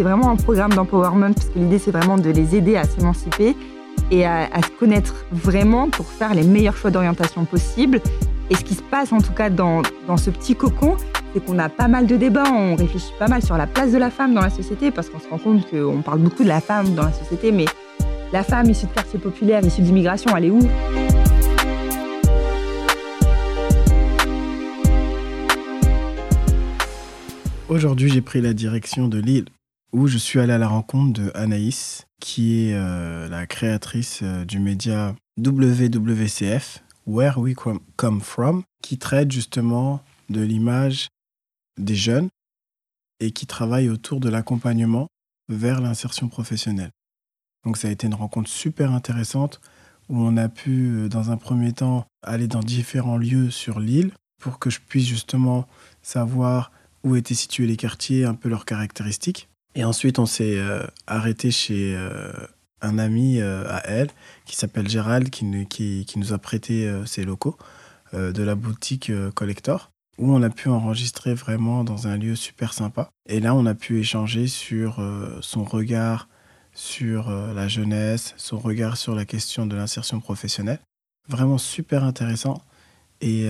[0.00, 3.54] c'est vraiment un programme d'empowerment parce que l'idée, c'est vraiment de les aider à s'émanciper
[4.10, 8.00] et à, se connaître vraiment pour faire les meilleurs choix d'orientation possibles.
[8.48, 10.96] Et ce qui se passe en tout cas dans, dans ce petit cocon,
[11.34, 13.98] c'est qu'on a pas mal de débats, on réfléchit pas mal sur la place de
[13.98, 16.62] la femme dans la société parce qu'on se rend compte qu'on parle beaucoup de la
[16.62, 17.66] femme dans la société, mais
[18.32, 20.60] la femme issue de quartiers populaires, issue d'immigration, elle est où?
[27.68, 29.44] Aujourd'hui, j'ai pris la direction de Lille,
[29.92, 34.44] où je suis allé à la rencontre de Anaïs, qui est euh, la créatrice euh,
[34.44, 37.54] du média WWCF, Where We
[37.96, 41.08] Come From, qui traite justement de l'image
[41.78, 42.28] des jeunes
[43.20, 45.08] et qui travaille autour de l'accompagnement
[45.48, 46.90] vers l'insertion professionnelle.
[47.64, 49.60] Donc ça a été une rencontre super intéressante
[50.08, 54.12] où on a pu, euh, dans un premier temps, aller dans différents lieux sur l'île
[54.40, 55.66] pour que je puisse justement
[56.02, 56.72] savoir
[57.04, 59.49] où étaient situés les quartiers, un peu leurs caractéristiques.
[59.74, 62.32] Et ensuite, on s'est euh, arrêté chez euh,
[62.80, 64.08] un ami euh, à elle
[64.44, 67.56] qui s'appelle Gérald, qui, qui, qui, nous a prêté ses locaux
[68.12, 73.10] de la boutique Collector, où on a pu enregistrer vraiment dans un lieu super sympa.
[73.28, 75.00] Et là, on a pu échanger sur
[75.42, 76.28] son regard
[76.74, 80.80] sur la jeunesse, son regard sur la question de l'insertion professionnelle.
[81.28, 82.64] Vraiment super intéressant.
[83.20, 83.48] Et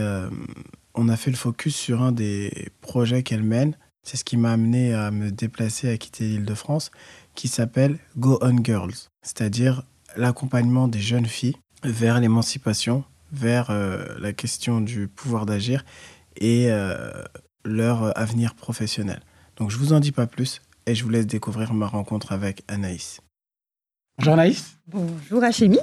[0.94, 3.78] on a fait le focus sur un des projets qu'elle mène.
[4.02, 6.90] C'est ce qui m'a amené à me déplacer, à quitter l'île de France,
[7.34, 9.82] qui s'appelle Go On Girls, c'est-à-dire
[10.16, 15.84] l'accompagnement des jeunes filles vers l'émancipation, vers euh, la question du pouvoir d'agir
[16.36, 17.10] et euh,
[17.64, 19.20] leur avenir professionnel.
[19.56, 22.62] Donc je vous en dis pas plus et je vous laisse découvrir ma rencontre avec
[22.68, 23.20] Anaïs.
[24.18, 24.76] Bonjour Anaïs.
[24.86, 25.78] Bonjour Hachemi.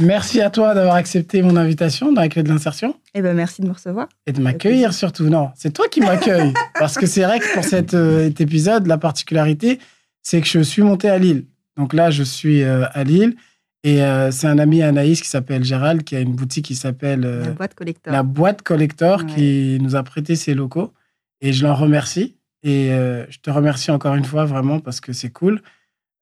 [0.00, 2.94] Merci à toi d'avoir accepté mon invitation dans la clé de l'insertion.
[3.14, 4.08] Eh ben merci de me recevoir.
[4.26, 5.24] Et de m'accueillir surtout.
[5.24, 6.54] Non, c'est toi qui m'accueilles.
[6.78, 9.80] parce que c'est vrai que pour euh, cet épisode, la particularité,
[10.22, 11.46] c'est que je suis monté à Lille.
[11.76, 13.34] Donc là, je suis euh, à Lille.
[13.82, 17.22] Et euh, c'est un ami Anaïs qui s'appelle Gérald, qui a une boutique qui s'appelle
[17.22, 18.12] La Boîte Collector.
[18.12, 20.92] La Boîte Collector, qui nous a prêté ses locaux.
[21.40, 22.36] Et je l'en remercie.
[22.62, 25.62] Et je te remercie encore une fois, vraiment, parce que c'est cool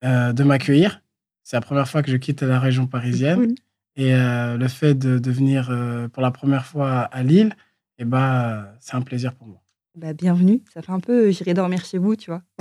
[0.02, 1.00] de m'accueillir.
[1.44, 3.54] C'est la première fois que je quitte la région parisienne.
[3.96, 7.56] Et euh, le fait de, venir euh, pour la première fois à Lille,
[7.98, 9.62] eh ben, c'est un plaisir pour moi.
[9.96, 10.60] Bah, bienvenue.
[10.74, 12.42] Ça fait un peu j'irai dormir chez vous, tu vois.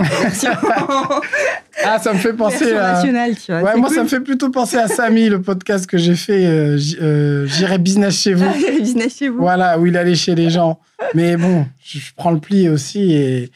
[1.84, 3.04] ah, ça me fait penser à.
[3.04, 3.62] tu vois.
[3.64, 6.46] Ouais, moi, ça me fait plutôt penser à Samy, le podcast que j'ai fait.
[6.46, 8.50] Euh, j'irai business chez vous.
[8.80, 9.40] business chez vous.
[9.40, 10.80] Voilà, où il allait chez les gens.
[11.14, 13.52] Mais bon, je, prends le pli aussi et.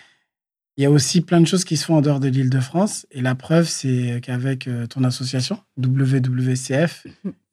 [0.76, 2.62] Il y a aussi plein de choses qui se font en dehors de l'île de
[2.62, 3.06] France.
[3.12, 7.06] Et la preuve, c'est qu'avec ton association, WWCF,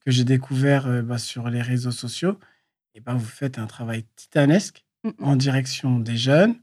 [0.07, 2.39] que j'ai découvert euh, bah, sur les réseaux sociaux,
[2.95, 4.85] et ben, vous faites un travail titanesque
[5.21, 6.55] en direction des jeunes,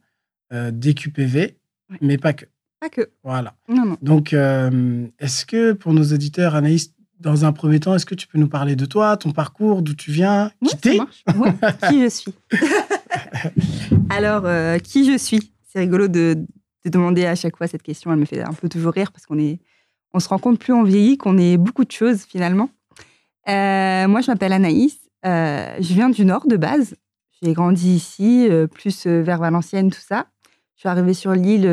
[0.54, 1.58] euh, des QPV,
[2.00, 2.46] mais pas que.
[2.80, 3.10] Pas que.
[3.22, 3.56] Voilà.
[4.02, 8.28] Donc, euh, est-ce que pour nos auditeurs, Anaïs, dans un premier temps, est-ce que tu
[8.28, 10.98] peux nous parler de toi, ton parcours, d'où tu viens, qui t'es
[11.90, 12.34] Qui je suis
[14.10, 14.44] Alors,
[14.82, 15.52] qui je suis?
[15.68, 16.46] C'est rigolo de,
[16.86, 18.12] de, demander à chaque fois cette question.
[18.12, 19.60] Elle me fait un peu toujours rire parce qu'on est,
[20.14, 22.70] on se rend compte plus on vieillit qu'on est beaucoup de choses finalement.
[23.50, 24.98] Euh, moi, je m'appelle Anaïs.
[25.26, 26.96] Euh, je viens du Nord de base.
[27.42, 30.28] J'ai grandi ici, euh, plus vers Valenciennes, tout ça.
[30.76, 31.64] Je suis arrivée sur l'île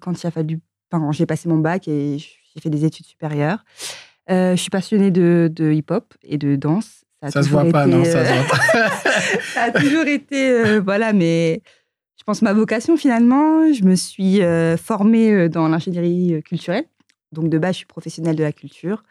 [0.00, 0.60] quand il a fallu.
[0.90, 3.64] Enfin, j'ai passé mon bac et j'ai fait des études supérieures.
[4.28, 7.04] je suis passionnée de, hip-hop et de danse.
[7.28, 8.90] Ça, se voit pas, non, ça se voit pas.
[9.54, 11.62] ça a toujours été, voilà, mais
[12.16, 13.72] je pense ma vocation finalement.
[13.72, 14.40] Je me suis
[14.76, 16.84] formée dans l'ingénierie culturelle.
[17.32, 19.02] Donc de base, je suis professionnelle de la culture.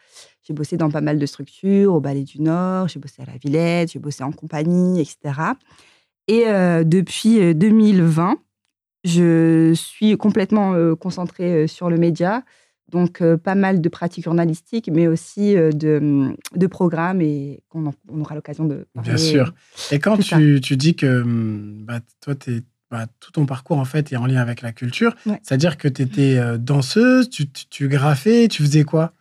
[0.47, 3.37] J'ai bossé dans pas mal de structures, au Ballet du Nord, j'ai bossé à la
[3.37, 5.33] Villette, j'ai bossé en compagnie, etc.
[6.29, 8.35] Et euh, depuis 2020, euh,
[9.03, 12.43] je suis complètement euh, concentrée sur le média.
[12.89, 18.33] Donc, pas mal de pratiques journalistiques, mais aussi de, de, programmes et qu'on on aura
[18.33, 19.09] l'occasion de parler.
[19.09, 19.53] Bien sûr.
[19.91, 23.83] Et quand tu, tu, dis que hum, bah, toi, es, bah, tout ton parcours, en
[23.83, 27.89] fait, est en lien avec la culture, c'est-à-dire que tu étais danseuse, tu, tu, tu
[27.89, 29.11] graffais, tu faisais quoi?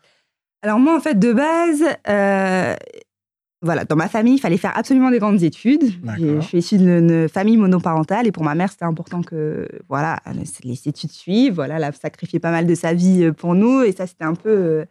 [0.66, 2.74] Alors moi, en fait, de base, euh,
[3.62, 5.92] voilà, dans ma famille, il fallait faire absolument des grandes études.
[6.18, 10.18] Je suis issue d'une famille monoparentale et pour ma mère, c'était important que voilà,
[10.64, 11.54] les études suivent.
[11.54, 14.24] Voilà, elle a sacrifié pas mal de sa vie euh, pour nous et ça, c'était
[14.24, 14.84] un peu euh,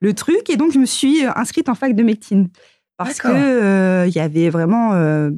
[0.00, 0.50] le truc.
[0.50, 2.48] Et donc, je me suis inscrite en fac de médecine
[2.96, 5.30] parce que il y avait vraiment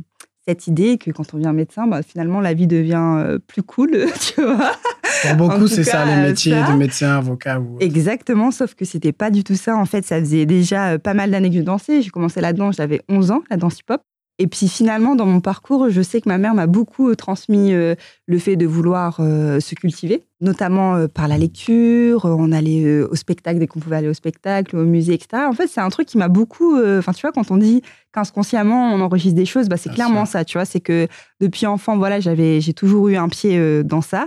[0.49, 3.91] cette idée que quand on devient médecin, bah, finalement, la vie devient plus cool,
[4.21, 4.73] tu vois?
[5.23, 7.61] Pour beaucoup, c'est ça, les métiers de médecin, avocat.
[7.61, 7.77] Ou...
[7.81, 9.77] Exactement, sauf que c'était pas du tout ça.
[9.77, 12.03] En fait, ça faisait déjà euh, pas mal d'années que je dansais.
[12.03, 14.03] J'ai commencé la danse, j'avais 11 ans, la danse hip-hop.
[14.39, 17.73] Et puis finalement, dans mon parcours, je sais que ma mère m'a beaucoup euh, transmis
[17.73, 17.95] euh,
[18.27, 22.25] le fait de vouloir euh, se cultiver, notamment par la lecture.
[22.25, 25.45] On allait au spectacle dès qu'on pouvait aller au spectacle, au musée, etc.
[25.47, 26.77] En fait, c'est un truc qui m'a beaucoup.
[26.77, 27.83] Enfin, tu vois, quand on dit
[28.13, 30.45] qu'inconsciemment on enregistre des choses, bah, c'est clairement ça.
[30.45, 31.07] Tu vois, c'est que
[31.41, 34.27] depuis enfant, voilà, j'avais, j'ai toujours eu un pied dans ça.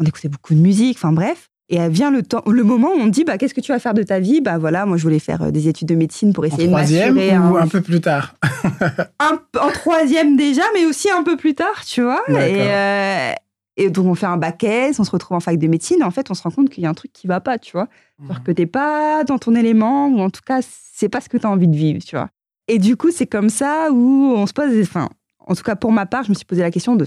[0.00, 0.96] On écoutait beaucoup de musique.
[0.96, 1.50] Enfin bref.
[1.72, 3.94] Et vient le temps, le moment où on dit, bah, qu'est-ce que tu vas faire
[3.94, 4.40] de ta vie?
[4.40, 6.72] Bah voilà, moi je voulais faire euh, des études de médecine pour essayer en de
[6.72, 7.38] m'assurer.
[7.38, 7.68] ou un...
[7.68, 8.34] peu plus tard?
[9.20, 12.22] En troisième déjà, mais aussi un peu plus tard, tu vois?
[12.28, 13.32] Et, euh,
[13.76, 15.98] et, donc on fait un bac S, on se retrouve en fac de médecine.
[16.00, 17.58] Et en fait, on se rend compte qu'il y a un truc qui va pas,
[17.58, 17.88] tu vois?
[18.18, 18.34] Mmh.
[18.44, 21.46] que t'es pas dans ton élément, ou en tout cas, c'est pas ce que tu
[21.46, 22.30] as envie de vivre, tu vois?
[22.66, 25.08] Et du coup, c'est comme ça où on se pose, enfin,
[25.38, 27.06] en tout cas pour ma part, je me suis posé la question de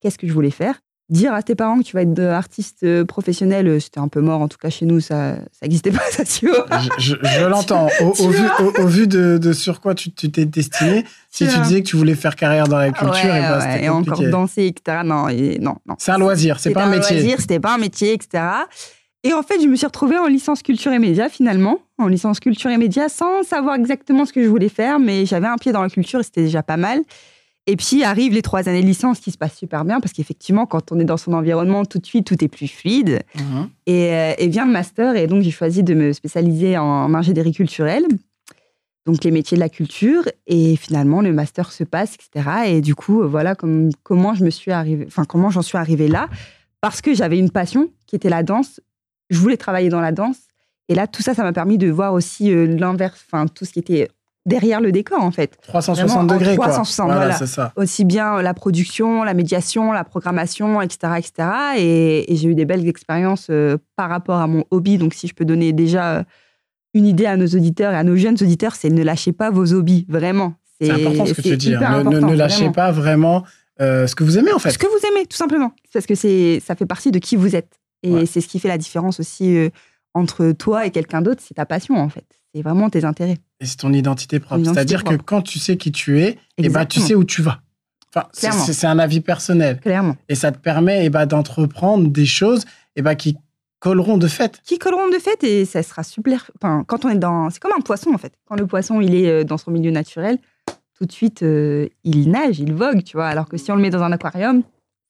[0.00, 0.80] qu'est-ce que je voulais faire?
[1.10, 4.20] Dire à tes parents que tu vas être artiste euh, professionnel, euh, c'était un peu
[4.20, 4.40] mort.
[4.40, 6.66] En tout cas, chez nous, ça n'existait pas, ça, tu vois.
[6.98, 7.14] Je,
[7.48, 7.88] l'entends.
[8.00, 12.36] Au, vu, de, sur quoi tu t'es destiné, si tu disais que tu voulais faire
[12.36, 15.00] carrière dans la culture, et, bah, et encore danser, etc.
[15.04, 15.26] Non,
[15.60, 15.94] non, non.
[15.98, 17.16] C'est un loisir, c'est pas un, métier.
[17.16, 18.44] loisir, c'était pas un métier, etc.
[19.22, 22.40] Et en fait, je me suis retrouvée en licence culture et médias, finalement, en licence
[22.40, 25.72] culture et médias, sans savoir exactement ce que je voulais faire, mais j'avais un pied
[25.72, 27.02] dans la culture et c'était déjà pas mal.
[27.70, 30.66] Et puis arrivent les trois années de licence qui se passent super bien parce qu'effectivement,
[30.66, 33.20] quand on est dans son environnement, tout de suite, tout est plus fluide.
[33.36, 33.68] Mhm.
[33.88, 35.14] Euh, et, vient le master.
[35.14, 38.06] Et donc, j'ai choisi de me spécialiser en ingénierie culturelle,
[39.06, 40.24] donc les métiers de la culture.
[40.48, 42.50] Et finalement, le master se passe, etc.
[42.66, 46.28] Et du coup, voilà comment je me suis arrivée, enfin, comment j'en suis arrivée là.
[46.80, 48.80] Parce que j'avais une passion qui était la danse.
[49.28, 50.38] Je voulais travailler dans la danse.
[50.88, 53.70] Et là, tout ça, ça m'a permis de voir aussi euh, l'inverse, enfin, tout ce
[53.70, 54.08] qui était
[54.46, 55.58] derrière le décor, en fait.
[55.62, 57.14] 360 degrés, 360, quoi.
[57.16, 57.72] Voilà, Ça.
[57.76, 61.14] Aussi bien euh, la production, la médiation, la programmation, etc.
[61.18, 61.48] etc.
[61.78, 64.98] Et, j'ai eu des belles expériences euh, par rapport à mon hobby.
[64.98, 66.22] Donc, si je peux donner déjà euh,
[66.94, 69.72] une idée à nos auditeurs et à nos jeunes auditeurs, c'est ne lâchez pas vos
[69.72, 70.54] hobbies, vraiment.
[70.80, 71.74] C'est important ce que tu dis.
[71.74, 72.04] Hein.
[72.04, 73.44] Ne, ne, lâchez pas vraiment
[73.78, 74.70] ce que vous aimez, en fait.
[74.70, 75.72] Ce que vous aimez, tout simplement.
[75.92, 77.78] Parce que ça fait partie de qui vous êtes.
[78.02, 79.70] Et c'est ce qui fait la différence aussi
[80.14, 82.24] entre toi et quelqu'un d'autre, c'est ta passion, en fait.
[82.54, 83.38] C'est vraiment tes intérêts.
[83.60, 84.64] Et c'est ton identité propre.
[84.64, 87.42] C'est-à-dire que quand tu sais qui tu es, et eh ben, tu sais où tu
[87.42, 87.60] vas.
[88.14, 89.78] Enfin, c'est un avis personnel.
[89.80, 90.16] Clairement.
[90.28, 92.66] Et ça te permet et eh ben, d'entreprendre des choses et
[92.96, 93.36] eh ben, qui
[93.78, 94.60] colleront de fait.
[94.64, 96.50] Qui colleront de fait et ça sera super.
[96.56, 97.50] Enfin, quand on est dans.
[97.50, 98.32] C'est comme un poisson en fait.
[98.46, 100.38] Quand le poisson il est euh, dans son milieu naturel,
[100.98, 103.26] tout de suite euh, il nage, il vogue, tu vois.
[103.26, 104.62] Alors que si on le met dans un aquarium,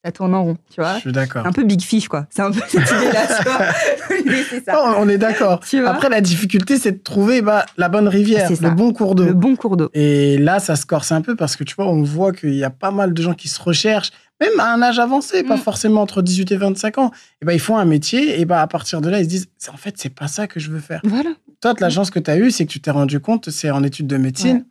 [0.05, 0.94] ça tourne en rond, tu vois.
[0.94, 1.47] Je suis d'accord.
[1.47, 2.26] Un peu Big Fish, quoi.
[2.31, 4.61] C'est un peu cette idée-là, tu vois.
[4.64, 4.94] ça.
[4.97, 5.61] on est d'accord.
[5.87, 9.26] Après, la difficulté, c'est de trouver bah, la bonne rivière, le bon cours d'eau.
[9.26, 9.91] Le bon cours d'eau.
[9.93, 12.64] Et là, ça se corse un peu parce que, tu vois, on voit qu'il y
[12.64, 14.11] a pas mal de gens qui se recherchent,
[14.41, 15.61] même à un âge avancé, pas mm.
[15.61, 17.11] forcément entre 18 et 25 ans.
[17.43, 19.49] Et ben, ils font un métier, et bah, à partir de là, ils se disent,
[19.70, 21.02] en fait, c'est pas ça que je veux faire.
[21.05, 21.31] Voilà.
[21.61, 23.82] Toi, la chance que tu as eue, c'est que tu t'es rendu compte, c'est en
[23.82, 24.64] études de médecine.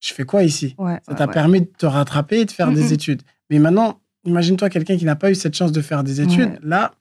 [0.00, 0.74] Je fais quoi ici?
[1.06, 3.22] Ça t'a permis de te rattraper et de faire des études.
[3.50, 6.58] Mais maintenant, imagine-toi quelqu'un qui n'a pas eu cette chance de faire des études.
[6.62, 6.92] Là,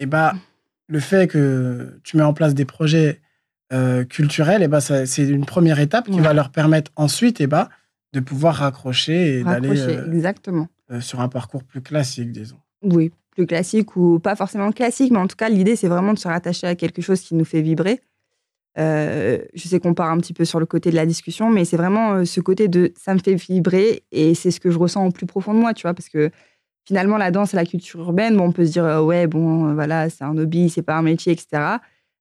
[0.00, 0.34] et eh bah,
[0.88, 3.20] le fait que tu mets en place des projets
[3.72, 7.44] euh, culturels, et eh bah, c'est une première étape qui va leur permettre ensuite et
[7.44, 7.68] eh bah,
[8.12, 10.68] de pouvoir raccrocher et d'aller euh, exactement.
[10.90, 12.58] Euh, sur un parcours plus classique, disons.
[12.82, 16.18] Oui, plus classique ou pas forcément classique, mais en tout cas, l'idée, c'est vraiment de
[16.18, 18.00] se rattacher à quelque chose qui nous fait vibrer
[18.78, 21.64] euh, je sais qu'on part un petit peu sur le côté de la discussion, mais
[21.64, 24.78] c'est vraiment euh, ce côté de ça me fait vibrer et c'est ce que je
[24.78, 26.30] ressens au plus profond de moi, tu vois, parce que
[26.86, 29.74] finalement, la danse et la culture urbaine, bon, on peut se dire, euh, ouais, bon,
[29.74, 31.78] voilà, c'est un hobby, c'est pas un métier, etc.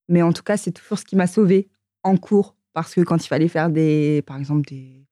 [0.09, 1.69] Mais en tout cas, c'est toujours ce qui m'a sauvée
[2.03, 5.05] en cours, parce que quand il fallait faire des, par exemple, des,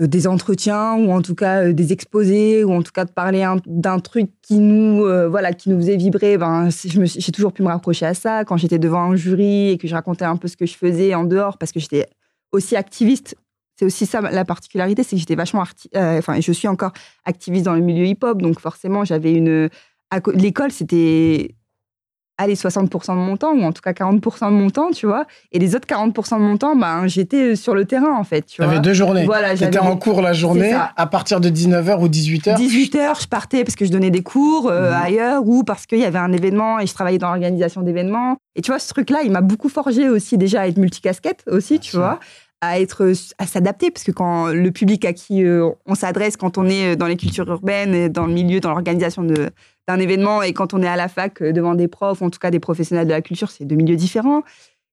[0.00, 3.46] des entretiens ou en tout cas euh, des exposés ou en tout cas de parler
[3.66, 7.68] d'un truc qui nous euh, voilà qui nous faisait vibrer ben j'ai toujours pu me
[7.68, 10.56] rapprocher à ça quand j'étais devant un jury et que je racontais un peu ce
[10.56, 12.08] que je faisais en dehors parce que j'étais
[12.50, 13.36] aussi activiste.
[13.78, 15.62] C'est aussi ça la particularité c'est que j'étais vachement
[15.94, 16.92] enfin je suis encore
[17.24, 19.68] activiste dans le milieu hip hop donc forcément j'avais une
[20.34, 21.54] l'école c'était
[22.38, 25.26] allez, 60% de mon temps, ou en tout cas 40% de mon temps, tu vois.
[25.52, 28.46] Et les autres 40% de mon temps, ben, j'étais sur le terrain, en fait.
[28.46, 29.24] Tu avais deux journées.
[29.24, 33.64] Voilà, J'étais en cours la journée, à partir de 19h ou 18h 18h, je partais
[33.64, 35.02] parce que je donnais des cours euh, mhm.
[35.02, 38.36] ailleurs, ou parce qu'il y avait un événement et je travaillais dans l'organisation d'événements.
[38.56, 41.78] Et tu vois, ce truc-là, il m'a beaucoup forgé aussi, déjà, à être multicasquette aussi,
[41.78, 42.18] tu vois
[42.60, 46.56] à être à s'adapter parce que quand le public à qui euh, on s'adresse quand
[46.56, 49.50] on est dans les cultures urbaines dans le milieu dans l'organisation de
[49.88, 52.38] d'un événement et quand on est à la fac euh, devant des profs, en tout
[52.38, 54.42] cas des professionnels de la culture, c'est deux milieux différents.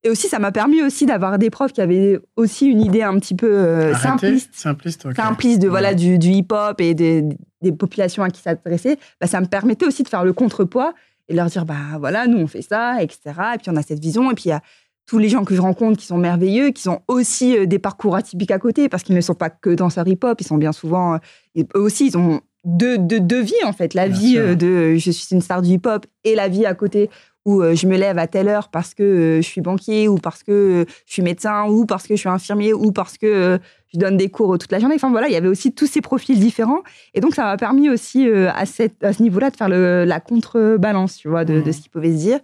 [0.04, 3.20] Et aussi, ça m'a permis aussi d'avoir des profs qui avaient aussi une idée un
[3.20, 7.24] petit peu euh, simpliste, simpliste, simpliste de voilà du, du hip-hop et des,
[7.62, 8.98] des, populations à qui s'adresser.
[9.20, 10.94] Bah, ça me permettait aussi de faire le contrepoids
[11.30, 13.20] et de leur dire bah voilà, nous on fait ça, etc.
[13.54, 14.62] Et puis on a cette vision et puis il y a
[15.06, 18.16] tous les gens que je rencontre qui sont merveilleux, qui ont aussi euh, des parcours
[18.16, 21.18] atypiques à côté, parce qu'ils ne sont pas que danseurs hip-hop, ils sont bien souvent.
[21.58, 23.94] eux aussi, ils ont deux, deux, vies, en fait.
[23.94, 27.10] La vie de je suis une star du hip-hop et la vie à côté
[27.46, 30.86] où je me lève à telle heure parce que je suis banquier ou parce que
[31.08, 33.60] je suis médecin ou parce que je suis infirmier ou parce que
[33.92, 34.96] je donne des cours toute la journée.
[34.96, 36.84] Enfin voilà, il y avait aussi tous ces profils différents.
[37.16, 40.20] Et donc, ça m'a permis aussi à, cette, à ce niveau-là de faire le, la
[40.20, 41.74] contrebalance, tu vois, de, de mmh.
[41.74, 42.40] ce qui pouvait se dire.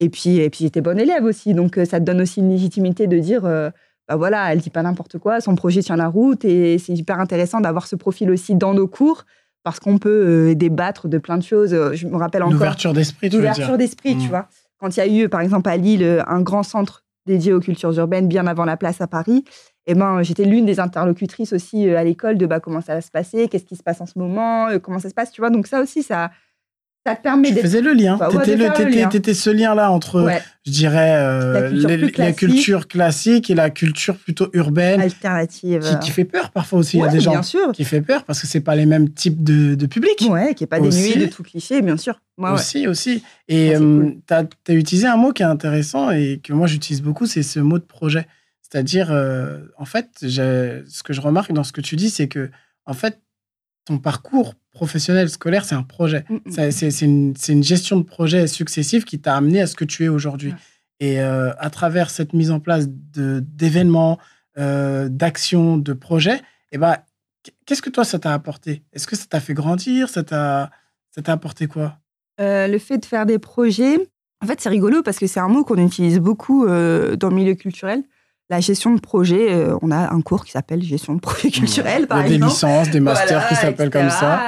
[0.00, 1.54] Et puis, et puis j'étais bonne élève aussi.
[1.54, 5.18] Donc, ça te donne aussi une légitimité de dire, bah voilà, elle dit pas n'importe
[5.18, 6.44] quoi, son projet tient la route.
[6.44, 9.24] Et c'est hyper intéressant d'avoir ce profil aussi dans nos cours
[9.64, 11.70] parce qu'on peut débattre de plein de choses.
[11.94, 12.52] Je me rappelle encore.
[12.52, 14.28] L'ouverture d'esprit, tu L'ouverture d'esprit, tu mmh.
[14.28, 14.48] vois.
[14.78, 17.92] Quand il y a eu, par exemple, à Lille, un grand centre dédié aux cultures
[17.98, 19.44] urbaines bien avant la place à Paris,
[19.86, 23.10] eh ben, j'étais l'une des interlocutrices aussi à l'école de bah, comment ça va se
[23.10, 25.50] passer, qu'est-ce qui se passe en ce moment, comment ça se passe, tu vois.
[25.50, 26.30] Donc ça aussi, ça,
[27.06, 28.16] ça te permet Tu faisais le lien.
[28.16, 30.26] Bah, tu étais, ce lien-là entre,
[30.64, 31.70] je dirais, euh,
[32.16, 35.00] la, culture classique et la culture plutôt urbaine.
[35.00, 35.98] Alternative.
[36.00, 36.96] Qui, fait peur parfois aussi.
[36.96, 37.40] Il y a des gens
[37.72, 40.24] qui fait peur parce que c'est pas les mêmes types de, de public.
[40.28, 42.20] Ouais, qui n'est pas dénué de tout cliché, bien sûr.
[42.38, 43.22] aussi, aussi.
[43.48, 47.26] Et euh, tu as, utilisé un mot qui est intéressant et que moi j'utilise beaucoup,
[47.26, 48.26] c'est ce mot de projet.
[48.62, 52.50] C'est-à-dire, euh, en fait, ce que je remarque dans ce que tu dis, c'est que,
[52.86, 53.20] en fait,
[53.84, 56.24] ton parcours professionnel, scolaire, c'est un projet.
[56.28, 56.70] Mm, mm.
[56.70, 60.52] C'est une, gestion de projet successif qui t'a amené à ce que tu es aujourd'hui.
[61.00, 64.18] Et euh, à travers cette mise en place d'événements,
[64.58, 66.40] euh, d'actions, de projets,
[66.72, 66.96] eh ben,
[67.66, 68.82] qu'est-ce que toi, ça t'a apporté?
[68.92, 70.08] Est-ce que ça t'a fait grandir?
[70.08, 70.70] Ça t'a
[71.26, 71.98] apporté quoi?
[72.40, 73.98] Euh, Le fait de faire des projets,
[74.40, 77.54] en fait, c'est rigolo parce que c'est un mot qu'on utilise beaucoup dans le milieu
[77.54, 78.02] culturel
[78.50, 82.06] la gestion de projet, euh, on a un cours qui s'appelle gestion de projet culturel,
[82.06, 84.40] par Il y a des licences, des masters qui s'appellent comme ça.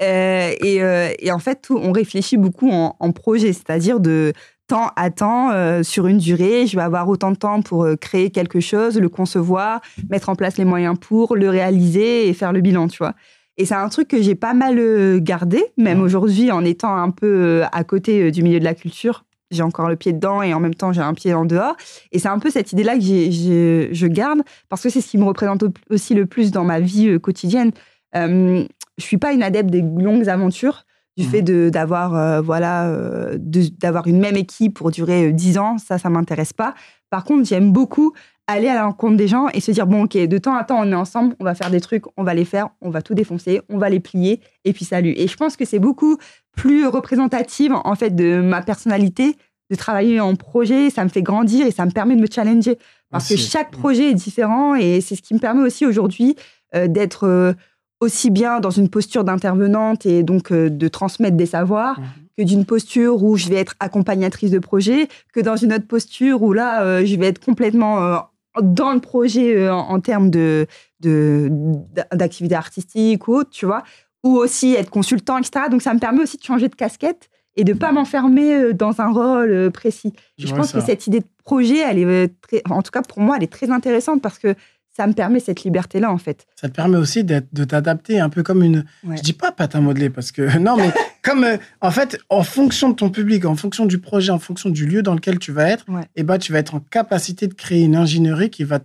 [0.00, 4.32] Euh, euh, et, en fait, on réfléchit beaucoup en, projet, c'est-à-dire de
[4.66, 8.60] temps à temps, sur une durée, je vais avoir autant de temps pour créer quelque
[8.60, 12.88] chose, le concevoir, mettre en place les moyens pour, le réaliser et faire le bilan,
[12.88, 13.12] tu vois.
[13.56, 17.62] Et c'est un truc que j'ai pas mal gardé, même aujourd'hui en étant un peu
[17.72, 19.24] à côté du milieu de la culture,
[19.54, 21.76] j'ai encore le pied dedans et en même temps j'ai un pied en dehors.
[22.12, 25.24] Et c'est un peu cette idée-là que je garde parce que c'est ce qui me
[25.24, 27.72] représente aussi le plus dans ma vie euh, quotidienne.
[28.16, 28.64] Euh,
[28.98, 30.84] je suis pas une adepte des longues aventures
[31.16, 31.30] du mmh.
[31.30, 36.10] fait d'avoir euh, voilà euh, d'avoir une même équipe pour durer dix ans ça ça
[36.10, 36.74] m'intéresse pas
[37.10, 38.12] par contre j'aime beaucoup
[38.46, 40.80] aller à la rencontre des gens et se dire bon ok de temps à temps
[40.80, 43.14] on est ensemble on va faire des trucs on va les faire on va tout
[43.14, 46.18] défoncer on va les plier et puis salut et je pense que c'est beaucoup
[46.56, 49.36] plus représentative en fait de ma personnalité
[49.70, 50.90] de travailler en projet.
[50.90, 52.78] Ça me fait grandir et ça me permet de me challenger.
[53.10, 56.34] Parce que chaque projet est différent et c'est ce qui me permet aussi aujourd'hui
[56.74, 57.52] euh, d'être euh,
[58.00, 62.04] aussi bien dans une posture d'intervenante et donc euh, de transmettre des savoirs mmh
[62.36, 66.42] que d'une posture où je vais être accompagnatrice de projet que dans une autre posture
[66.42, 68.24] où là je vais être complètement
[68.60, 70.66] dans le projet en, termes de,
[71.00, 73.84] d'activité artistique ou autre, tu vois,
[74.24, 75.66] ou aussi être consultant, etc.
[75.70, 79.00] Donc, ça me permet aussi de changer de casquette et de pas m'enfermer euh, dans
[79.00, 80.12] un rôle euh, précis.
[80.38, 83.36] Je, pense que cette idée de projet, elle est très, en tout cas pour moi,
[83.36, 84.56] elle est très intéressante parce que
[84.96, 86.46] ça me permet cette liberté-là, en fait.
[86.54, 88.84] Ça te permet aussi de t'adapter un peu comme une.
[89.02, 90.58] Je dis pas pâte à modeler parce que.
[90.64, 90.90] Non, mais
[91.22, 91.44] comme.
[91.44, 94.86] Euh, en fait, en fonction de ton public, en fonction du projet, en fonction du
[94.86, 97.54] lieu dans lequel tu vas être, et eh ben, tu vas être en capacité de
[97.54, 98.78] créer une ingénierie qui va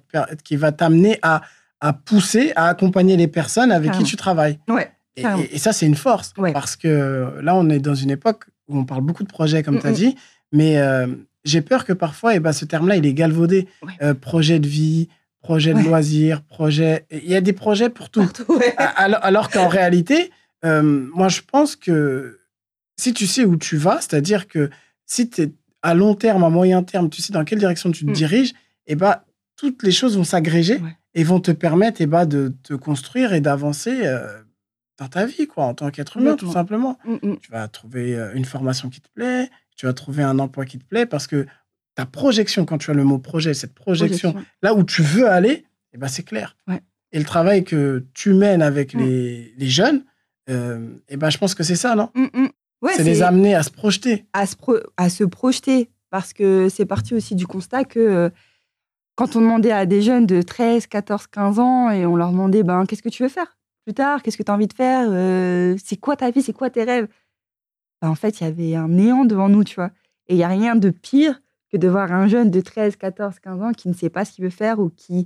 [0.44, 1.44] qui va t'amener à,
[1.80, 4.60] à pousser, à accompagner les personnes avec qui tu travailles.
[4.68, 4.92] Ouais.
[5.52, 6.34] Et, ça, c'est une force.
[6.54, 9.80] Parce que là, on est dans une époque où on parle beaucoup de projets, comme
[9.80, 10.16] tu as dit,
[10.52, 11.08] mais euh,
[11.44, 13.68] j'ai peur que parfois, eh ben, ce terme-là, il est galvaudé.
[14.02, 15.10] Euh, projet de vie,
[15.42, 17.06] projet de loisirs, projet.
[17.12, 18.30] Il y a des projets pour tout.
[18.78, 20.32] alors, qu'en réalité,
[20.66, 20.82] euh,
[21.14, 22.40] moi, je pense que
[22.98, 24.70] si tu sais où tu vas, c'est-à-dire que
[25.06, 28.06] si tu es à long terme, à moyen terme, tu sais dans quelle direction tu
[28.06, 28.14] te mm.
[28.14, 28.50] diriges,
[28.86, 29.24] et eh bah,
[29.56, 30.82] toutes les choses vont s'agréger
[31.14, 34.26] et vont te permettre et eh bah, de te construire et d'avancer euh,
[35.00, 37.00] dans ta vie, quoi, en tant qu'être humain, tout simplement.
[37.06, 37.38] Mm, mm.
[37.40, 40.78] Tu vas trouver euh, une formation qui te plaît, tu vas trouver un emploi qui
[40.78, 41.48] te plaît parce que
[41.96, 45.66] ta projection, quand tu as le mot projet, cette projection, là où tu veux aller,
[45.94, 46.56] eh ben, c'est clair.
[47.12, 49.00] Et le travail que tu mènes avec mm.
[49.00, 50.04] les, les, jeunes,
[50.50, 52.10] euh, eh ben, je pense que c'est ça, non?
[52.14, 52.48] Mm.
[52.96, 54.26] C'est les amener à se projeter.
[54.34, 54.56] À se,
[54.98, 55.90] à se projeter.
[56.10, 58.30] Parce que c'est parti aussi du constat que euh,
[59.16, 62.64] quand on demandait à des jeunes de 13, 14, 15 ans et on leur demandait
[62.64, 63.59] ben, qu'est-ce que tu veux faire?
[63.90, 66.54] Plus tard Qu'est-ce que tu as envie de faire euh, C'est quoi ta vie C'est
[66.54, 67.08] quoi tes rêves?
[68.02, 69.90] Ben, En fait, il y avait un néant devant nous, tu vois.
[70.28, 71.42] Et il n'y a rien de pire
[71.72, 74.34] que de voir un jeune de 13, 14, 15 ans qui ne sait pas ce
[74.34, 75.26] qu'il veut faire ou qui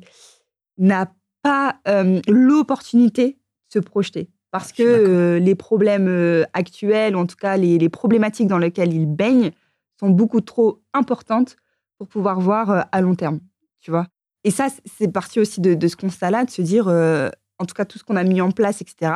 [0.78, 4.30] n'a pas euh, l'opportunité de se projeter.
[4.52, 8.60] Parce que euh, les problèmes euh, actuels, ou en tout cas les, les, problématiques dans
[8.60, 9.52] lesquelles il baigne,
[10.00, 11.58] sont beaucoup trop importantes
[11.98, 13.42] pour pouvoir voir à long terme,
[13.82, 14.08] tu vois.
[14.44, 17.30] Et ça, c'est parti aussi de, de ce constat-là, de se dire, euh,
[17.64, 19.12] en tout cas, tout ce qu'on a mis en place, etc.,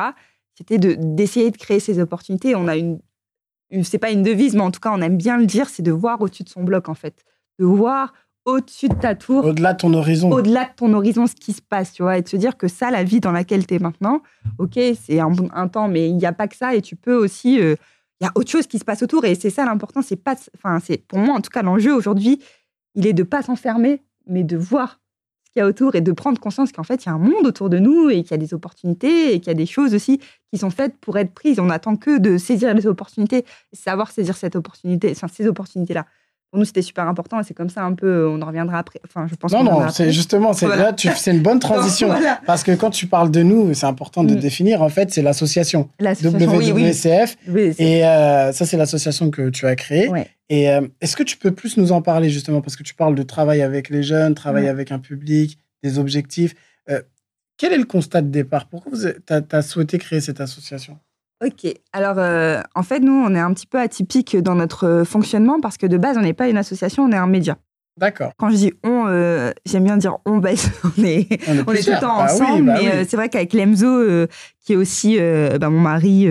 [0.54, 2.56] c'était de- d'essayer de, créer ces opportunités.
[2.56, 2.98] On a une,
[3.70, 5.82] une c'est pas une devise, mais en tout cas, on aime bien le dire, c'est
[5.82, 7.24] de voir au-dessus de son bloc, en fait.
[7.60, 8.12] De voir
[8.44, 10.32] au-dessus de ta tour, Au-delà de ton horizon.
[10.32, 12.66] au-delà de ton horizon, ce qui se passe, tu vois, et de se dire que
[12.66, 14.22] ça, la vie dans laquelle tu es maintenant,
[14.58, 17.60] ok, c'est un, temps, mais il n'y a pas que ça, et tu peux aussi,
[17.60, 17.76] euh,
[18.20, 20.34] il y a autre chose qui se passe autour, et c'est ça l'important, c'est pas,
[20.56, 22.40] enfin, c'est pour moi en tout cas l'enjeu aujourd'hui,
[22.94, 24.97] il est de pas s'enfermer, mais de voir
[25.66, 28.10] autour et de prendre conscience qu'en fait, il y a un monde autour de nous
[28.10, 30.20] et qu'il y a des opportunités et qu'il y a des choses aussi
[30.52, 31.60] qui sont faites pour être prises.
[31.60, 36.06] On n'attend que de saisir les opportunités, savoir saisir cette opportunité, ces opportunités-là.
[36.50, 39.00] Pour nous, c'était super important et c'est comme ça un peu, on en reviendra après.
[39.04, 40.92] Enfin, je pense Non, non, c'est justement, c'est Voilà.
[40.92, 41.58] là, c'est une bonne
[41.98, 42.06] transition.
[42.08, 42.40] Voilà.
[42.46, 44.38] Parce que quand tu parles de nous, c'est important de Mm.
[44.40, 46.72] définir, en fait, c'est l'association oui, oui.
[46.72, 47.36] WWCF.
[47.48, 50.08] Oui, c'est- Et euh, ça, c'est l'association que tu as créée.
[50.08, 50.26] ouais.
[50.48, 53.14] Et euh, est-ce que tu peux plus nous en parler, justement, parce que tu parles
[53.14, 54.70] de travail avec les jeunes, travail Ouais.
[54.70, 56.54] avec un public, des objectifs.
[56.88, 57.02] Euh,
[57.58, 58.66] quel est le constat de départ?
[58.68, 60.96] Pourquoi tu as, souhaité créer cette association?
[61.44, 61.72] Ok.
[61.92, 65.60] Alors, euh, en fait, nous, on est un petit peu atypique dans notre euh, fonctionnement
[65.60, 67.56] parce que de base, on n'est pas une association, on est un média.
[67.96, 68.30] D'accord.
[68.38, 70.50] Quand je dis on, euh, j'aime bien dire on, bah,
[70.98, 73.06] on est, On est, on est tout le temps Bah oui, ensemble, bah mais oui.
[73.08, 74.26] c'est vrai qu'avec Lemzo,
[74.64, 75.18] qui est aussi
[75.60, 76.28] bah, mon mari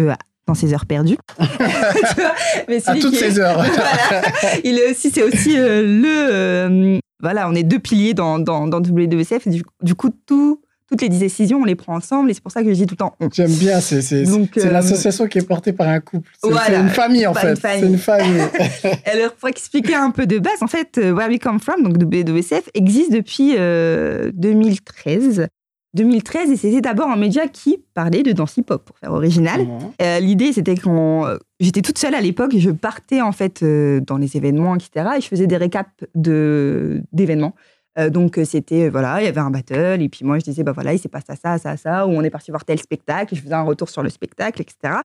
[0.47, 1.17] dans ses heures perdues,
[2.69, 3.57] mais à toutes est- ces heures.
[3.63, 4.21] Voilà.
[4.63, 6.27] Il est aussi, c'est aussi euh, le.
[6.31, 9.47] euh, voilà, on est deux piliers dans, dans, dans WWCF.
[9.47, 12.63] Du, du coup, tout, toutes les décisions, on les prend ensemble et c'est pour ça
[12.63, 13.29] que je dis tout le temps on.
[13.33, 16.29] J'aime bien, c'est euh, l'association qui est portée par un couple.
[16.41, 16.65] C'est Voilà.
[16.67, 17.55] c'est une famille, en fait.
[17.61, 18.41] C'est une famille.
[19.05, 21.97] Alors, pour expliquer un peu de base, en fait, euh, Where We Come From, donc
[22.01, 25.47] WWCF, existe depuis euh, 2013.
[25.93, 29.65] 2013, et c'était d'abord un média qui parlait de danse hip-hop, pour faire original.
[30.01, 34.37] Euh, L'idée, c'était euh, J'étais toute seule à l'époque, je partais en fait dans les
[34.37, 35.07] événements, etc.
[35.17, 37.55] Et je faisais des récaps de- d'événements.
[37.99, 40.43] Euh, donc, euh, c'était, euh, voilà, il y avait un battle, et puis moi, je
[40.43, 42.79] disais, bah voilà, il s'est passé ça, ça, ça, ou on est parti voir tel
[42.79, 44.95] spectacle, je faisais un retour sur le spectacle, etc.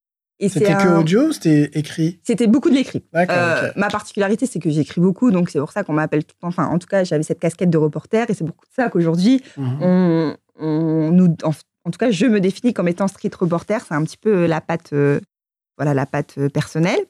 [0.41, 2.19] Et C'était que un- audio ou c'était écrit?
[2.25, 3.05] C'était beaucoup de l'écrit.
[3.15, 3.71] Euh.
[3.77, 6.49] Ma particularité, c'est que j'écris beaucoup, donc c'est pour ça qu'on m'appelle tout le temps.
[6.49, 9.41] Enfin, en tout cas, j'avais cette casquette de reporter, et c'est beaucoup de ça qu'aujourd'hui,
[9.57, 9.79] Mhm.
[9.81, 11.51] on, on nous, en,
[11.85, 13.81] en tout cas, je me définis comme étant street reporter.
[13.87, 15.21] C'est un petit peu la patte, euh,
[15.79, 17.01] voilà, la patte personnelle.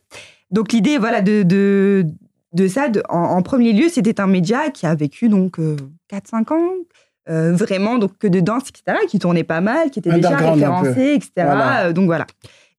[0.50, 2.04] Donc l'idée, voilà, de, de,
[2.52, 5.58] de ça, de- en, en premier lieu, c'était un média qui a vécu donc
[6.10, 6.70] 4-5 ans.
[7.28, 10.36] euh, vraiment, donc que de danse, etc., qui tournait pas mal, qui était déjà un
[10.54, 11.30] référencé, etc.
[11.36, 11.84] Voilà.
[11.86, 12.26] Euh, donc voilà.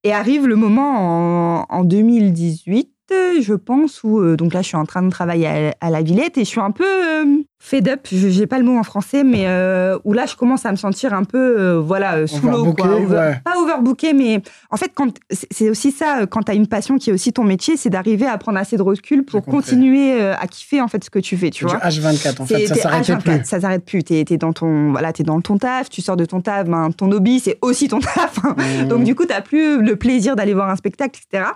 [0.04, 4.68] Et arrive le moment en, en 2018, euh, je pense, où euh, donc là, je
[4.68, 7.26] suis en train de travailler à, à la Villette et je suis un peu euh,
[7.60, 10.66] fed up, je n'ai pas le mot en français, mais euh, où là, je commence
[10.66, 12.66] à me sentir un peu, euh, voilà, sous l'eau.
[12.74, 13.40] Ouais.
[13.44, 17.10] Pas overbooké, mais en fait, quand c'est aussi ça, quand tu as une passion qui
[17.10, 20.82] est aussi ton métier, c'est d'arriver à prendre assez de recul pour continuer à kiffer
[20.82, 21.78] en fait ce que tu fais, tu vois.
[21.78, 22.68] H24, en fait.
[22.68, 23.46] Ça H24, plus.
[23.46, 24.04] Ça s'arrête plus.
[24.04, 26.92] T'es es dans ton, voilà, es dans ton taf, tu sors de ton taf, ben,
[26.92, 28.40] ton hobby, c'est aussi ton taf.
[28.44, 28.56] hein.
[28.82, 28.88] Mhm.
[28.88, 31.50] Donc du coup, tu n'as plus le plaisir d'aller voir un spectacle, etc.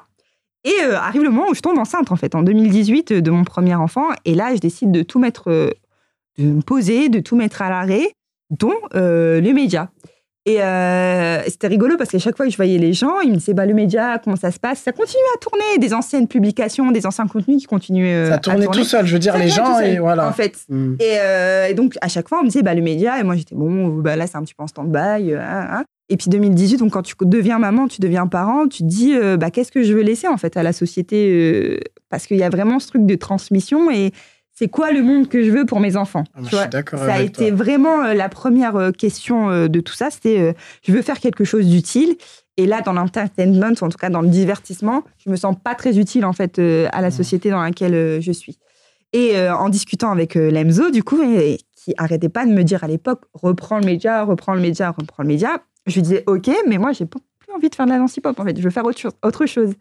[0.67, 3.31] Et euh, arrive le moment où je tombe enceinte, en fait, en 2018, euh, de
[3.31, 4.09] mon premier enfant.
[4.25, 5.69] Et là, je décide de tout mettre, euh,
[6.37, 8.11] de me poser, de tout mettre à l'arrêt,
[8.49, 9.87] dont les médias.
[10.47, 13.35] Et euh, c'était rigolo parce qu'à chaque fois que je voyais les gens, ils me
[13.35, 14.79] disaient bah, le média, comment ça se passe?
[14.79, 18.37] Ça continue à tourner, des anciennes publications, des anciens contenus qui continuent euh, Ça à
[18.37, 18.77] tournait tourner.
[18.79, 20.25] tout seul, je veux dire, Ça les gens, et voilà.
[20.25, 23.19] En fait, et, euh, et donc, à chaque fois, on me disait, bah, le média,
[23.19, 25.33] et moi, j'étais, bon, bah, là, c'est un petit peu en stand-by.
[25.33, 25.83] euh, hein, hein.
[26.07, 29.51] Et puis, 2018, donc, quand tu deviens maman, tu deviens parent, tu te dis, bah,
[29.51, 31.77] qu'est-ce que je veux laisser, en fait, à la société
[32.09, 34.13] Parce qu'il y a vraiment ce truc de transmission et
[34.57, 36.67] c'est quoi le monde que je veux pour mes enfants Ah, tu je vois
[37.05, 37.57] ça a été toi.
[37.57, 40.09] vraiment euh, la première euh, question euh, de tout ça.
[40.09, 42.15] C'était, je veux faire quelque chose d'utile.
[42.57, 45.99] Et là, dans l'entertainment, en tout cas dans le divertissement, je me sens pas très
[45.99, 47.11] utile en fait à la Mhm.
[47.11, 48.57] société dans laquelle je suis.
[49.13, 52.87] Et en discutant avec Lemzo, du coup, et- qui arrêtait pas de me dire à
[52.87, 56.77] l'époque, reprends le média, reprends le média, reprends le média, je lui disais, ok, mais
[56.79, 58.71] moi, j'ai pas- plus envie de faire de la danse hip-hop, en fait, je veux
[58.71, 59.13] faire autre chose.
[59.23, 59.73] Autre chose.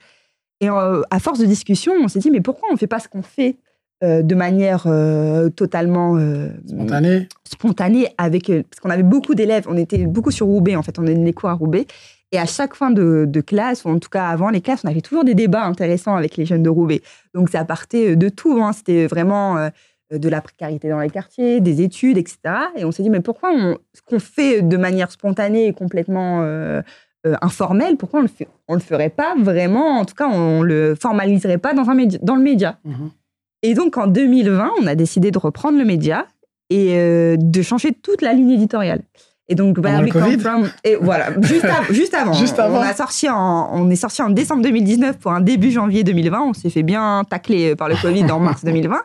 [0.60, 3.22] Et à force de discussion, on s'est dit, mais pourquoi on fait pas ce qu'on
[3.22, 3.56] fait?
[4.04, 9.76] Euh, de manière euh, totalement euh, Spontané spontanée avec parce qu'on avait beaucoup d'élèves, on
[9.78, 11.86] était beaucoup sur Roubaix en fait, on donnait des cours à Roubaix
[12.30, 14.88] et à chaque fin de, de classe ou en tout cas avant les classes, on
[14.88, 17.00] avait toujours des débats intéressants avec les jeunes de Roubaix.
[17.32, 18.74] Donc ça partait de tout, hein.
[18.74, 19.70] c'était vraiment
[20.10, 22.38] de la précarité dans les quartiers, des études, etc.
[22.76, 26.46] Et on s'est dit mais pourquoi on, ce qu'on fait de manière spontanée et complètement
[27.24, 30.94] informelle, pourquoi on le fait, on le ferait pas vraiment, en tout cas on le
[30.94, 32.78] formaliserait pas dans un média, dans le média.
[32.84, 33.10] Mhm.
[33.66, 36.26] Et donc en 2020, on a décidé de reprendre le média
[36.70, 39.02] et euh, de changer toute la ligne éditoriale.
[39.48, 42.32] Et donc, We Come From- et voilà, juste, av- juste avant.
[42.32, 42.78] Juste avant.
[42.78, 46.40] On, a sorti en, on est sorti en décembre 2019 pour un début janvier 2020.
[46.42, 49.00] On s'est fait bien tacler par le Covid en mars 2020.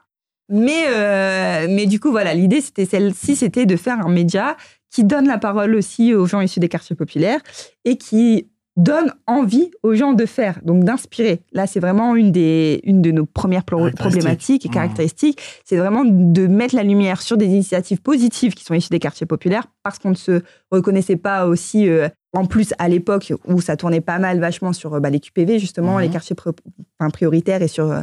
[0.50, 4.58] Mais, euh, mais du coup, voilà, l'idée, c'était celle-ci, c'était de faire un média
[4.94, 7.40] qui donne la parole aussi aux gens issus des quartiers populaires
[7.86, 11.42] et qui donne envie aux gens de faire, donc d'inspirer.
[11.52, 14.72] Là, c'est vraiment une, des, une de nos premières problématiques et Mmh.
[14.72, 15.42] caractéristiques.
[15.66, 19.26] C'est vraiment de mettre la lumière sur des initiatives positives qui sont issues des quartiers
[19.28, 23.76] populaires parce qu'on ne se reconnaissait pas aussi, euh, en plus à l'époque où ça
[23.76, 26.56] tournait pas mal vachement sur euh, bah, les QPV, justement, les quartiers pri-
[27.00, 28.02] enfin, prioritaires et sur euh,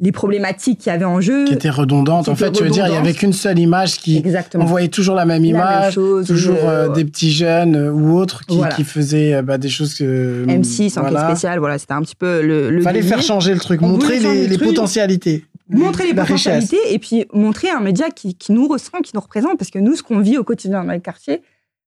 [0.00, 1.44] les problématiques qu'il y avait en jeu.
[1.44, 2.24] Qui était redondante.
[2.24, 3.06] Qui En fait, tu veux dire, il y redondante.
[3.08, 4.18] avait qu'une seule image qui.
[4.18, 4.64] Exactement.
[4.64, 7.76] On voyait toujours la même La même image, chose, toujours euh, euh, des petits jeunes
[7.76, 8.74] euh, ou autres qui, Voilà.
[8.74, 10.44] qui faisaient bah, des choses que.
[10.46, 11.28] M6, enquête voilà.
[11.28, 12.70] spéciale, voilà, c'était un petit peu le.
[12.70, 13.16] le Fallait délire.
[13.16, 15.44] faire changer le truc, On montrer les, potentialités.
[15.68, 16.44] montrer les la richesse.
[16.64, 19.78] potentialités et puis montrer un média qui, qui nous ressent, qui nous représente, parce que
[19.78, 21.40] nous, ce qu'on vit au quotidien dans le quartier,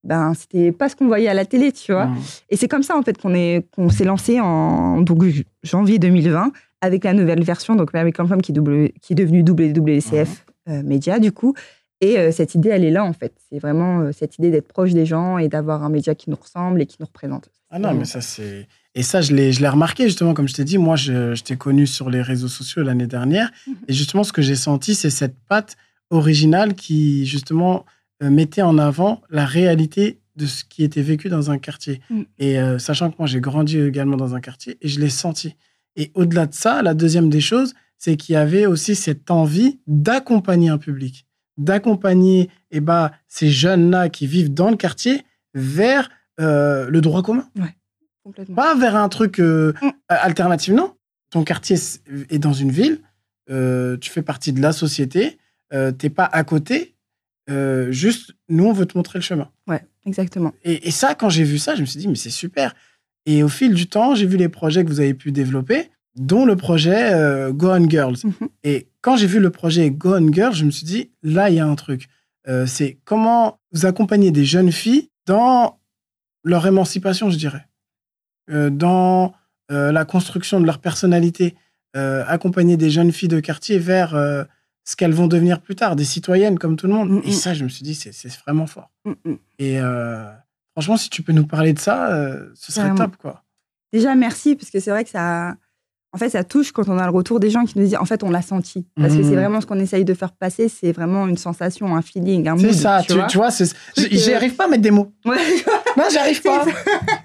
[0.05, 2.05] ben, c'était pas ce qu'on voyait à la télé, tu vois.
[2.05, 2.17] Mmh.
[2.51, 5.23] Et c'est comme ça, en fait, qu'on est, qu'on s'est lancé en donc,
[5.63, 10.83] janvier 2020 avec la nouvelle version, donc American Femme, qui, qui est devenue WWCF euh,
[10.83, 11.53] Média, du coup.
[11.99, 13.33] Et euh, cette idée, elle est là, en fait.
[13.49, 16.37] C'est vraiment euh, cette idée d'être proche des gens et d'avoir un média qui nous
[16.39, 17.49] ressemble et qui nous représente.
[17.71, 18.67] Ah non, mais ça, c'est.
[18.93, 21.43] Et ça, je l'ai, je l'ai remarqué, justement, comme je t'ai dit, moi, je, je
[21.43, 23.51] t'ai connu sur les réseaux sociaux l'année dernière.
[23.67, 23.75] Mhm.
[23.87, 25.75] Et justement, ce que j'ai senti, c'est cette patte
[26.09, 27.85] originale qui, justement,
[28.23, 32.01] euh, mettait en avant la réalité de ce qui était vécu dans un quartier.
[32.09, 32.21] Mm.
[32.39, 35.55] Et euh, sachant que moi, j'ai grandi également dans un quartier et je l'ai senti.
[35.97, 39.79] Et au-delà de ça, la deuxième des choses, c'est qu'il y avait aussi cette envie
[39.87, 41.25] d'accompagner un public,
[41.57, 47.49] d'accompagner eh ben, ces jeunes-là qui vivent dans le quartier vers euh, le droit commun.
[48.23, 48.55] Complètement.
[48.55, 49.89] Pas vers un truc euh, Mm.
[50.09, 50.93] alternatif, non.
[51.31, 51.77] Ton quartier
[52.29, 53.01] est dans une ville,
[53.49, 55.37] euh, tu fais partie de la société,
[55.73, 56.95] euh, t'es pas à côté,
[57.89, 59.49] juste nous, on veut te montrer le chemin.
[59.67, 60.53] Ouais, exactement.
[60.63, 62.75] Et, et ça, quand j'ai vu ça, je me suis dit, mais c'est super.
[63.27, 66.45] Et au fil du temps, j'ai vu les projets que vous avez pu développer, dont
[66.45, 68.15] le projet euh, Go On Girls.
[68.23, 68.49] Mhm.
[68.63, 71.57] Et quand j'ai vu le projet Go On Girls, je me suis dit, là, il
[71.57, 72.07] y a un truc.
[72.47, 75.77] Euh, c'est comment vous accompagnez des jeunes filles dans
[76.45, 77.67] leur émancipation, je dirais.
[78.49, 79.33] Euh, dans
[79.71, 81.55] euh, la construction de leur personnalité.
[82.27, 84.11] Accompagner des jeunes filles de quartier vers
[84.83, 87.09] ce qu'elles vont devenir plus tard, des citoyennes comme tout le monde.
[87.09, 87.21] Mhm.
[87.25, 88.13] Et ça, je me suis dit, c'est
[88.45, 88.91] vraiment fort.
[89.03, 89.37] Mm, mm.
[89.57, 89.79] Et
[90.77, 93.05] franchement, si tu peux nous parler de ça, euh, ce serait Carrément.
[93.05, 93.43] top, quoi.
[93.91, 95.55] Déjà, merci, parce que c'est vrai que ça.
[96.13, 98.05] En fait, ça touche quand on a le retour des gens qui nous disent en
[98.05, 98.85] fait, on l'a senti.
[98.95, 99.29] Parce que Mhm.
[99.29, 102.57] c'est vraiment ce qu'on essaye de faire passer, c'est vraiment une sensation, un feeling, un.
[102.57, 103.49] C'est ça, tu, tu vois
[103.95, 105.11] j'y arrive pas à mettre des mots.
[105.25, 105.37] Ouais,
[105.97, 106.63] Non, j'y arrive pas.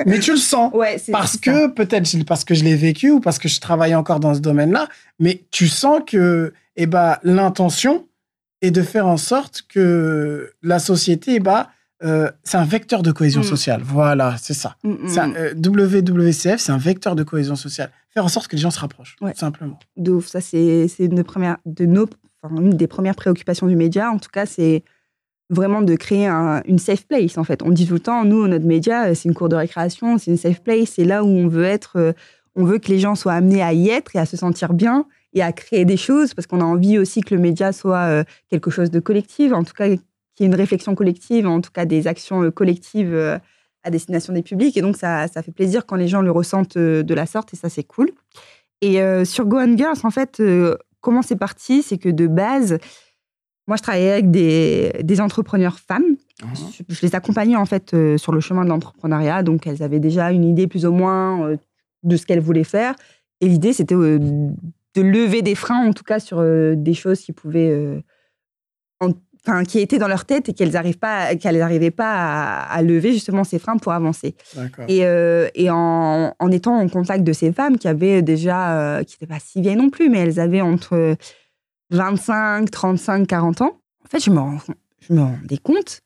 [0.07, 0.73] Mais tu le sens.
[0.75, 4.19] ouais Parce que, peut-être parce que je l'ai vécu ou parce que je travaille encore
[4.19, 4.89] dans ce domaine-là,
[5.19, 8.09] mais tu sens que eh ben, l'intention
[8.63, 11.67] est de faire en sorte que la société, eh ben,
[12.05, 13.45] euh, c'est un vecteur de cohésion Mm.
[13.45, 13.81] sociale.
[13.85, 14.77] Voilà, c'est ça.
[14.85, 17.91] Mm, mm, un- euh, WWCF, c'est un vecteur de cohésion sociale.
[18.15, 19.33] Faire en sorte que les gens se rapprochent, Ouais.
[19.33, 19.79] tout simplement.
[19.97, 20.27] De ouf.
[20.27, 22.07] Ça, c'est une, des premières- de nos,
[22.43, 24.11] enfin, une des premières préoccupations du média.
[24.11, 24.83] En tout cas, c'est
[25.51, 27.63] vraiment de créer un- une safe place, en fait.
[27.63, 30.31] On dit tout le temps, nous, notre média, euh, c'est une cour de récréation, c'est
[30.31, 32.15] une safe place, c'est là où on veut être,
[32.57, 35.07] on veut que les gens soient amenés à y être et à se sentir bien
[35.35, 38.71] et à créer des choses, parce qu'on a envie aussi que le média soit quelque
[38.71, 39.87] chose de collectif, en tout cas,
[40.35, 43.39] qu'il y ait une réflexion collective, en tout cas, des actions euh, collectives euh,
[43.85, 44.77] à destination des publics.
[44.77, 47.53] Et donc, ça, ça fait plaisir quand les gens le ressentent euh, de la sorte,
[47.53, 48.11] et ça, c'est cool.
[48.81, 51.83] Et euh, sur Go On Girls, en fait, euh, comment c'est parti?
[51.83, 52.79] C'est que de base,
[53.67, 56.17] moi, je travaillais avec des, des entrepreneurs femmes.
[56.41, 59.43] Je, je les accompagnais, en fait, euh, sur le chemin de l'entrepreneuriat.
[59.43, 61.57] Donc, elles avaient déjà une idée plus ou moins
[62.03, 62.95] de ce qu'elles voulaient faire.
[63.41, 64.53] Et l'idée, c'était de
[64.97, 66.43] lever des freins, en tout cas, sur
[66.77, 68.03] des choses qui pouvaient...
[69.45, 72.81] Enfin, qui étaient dans leur tête et qu'elles n'arrivaient pas, qu'elles n'arrivaient pas à, à
[72.83, 74.37] lever justement ces freins pour avancer.
[74.87, 79.03] Et, euh, et en, en étant en contact de ces femmes qui avaient déjà, euh,
[79.03, 81.17] qui n'étaient pas si vieilles non plus, mais elles avaient entre
[81.91, 84.59] 25, 35, 40 ans, en fait, je me, rends-
[85.01, 86.03] je me rendais compte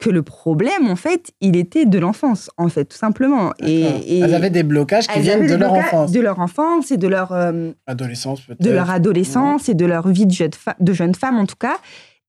[0.00, 3.52] que le problème, en fait, il était de l'enfance, en fait, tout simplement.
[3.60, 6.10] Et, Elles avaient des blocages qui viennent de leur enfance.
[6.12, 8.60] De leur enfance et de leur, euh, Adolescence, peut-être.
[8.60, 11.76] de leur adolescence et de leur vie de jeune, de jeune femme en tout cas.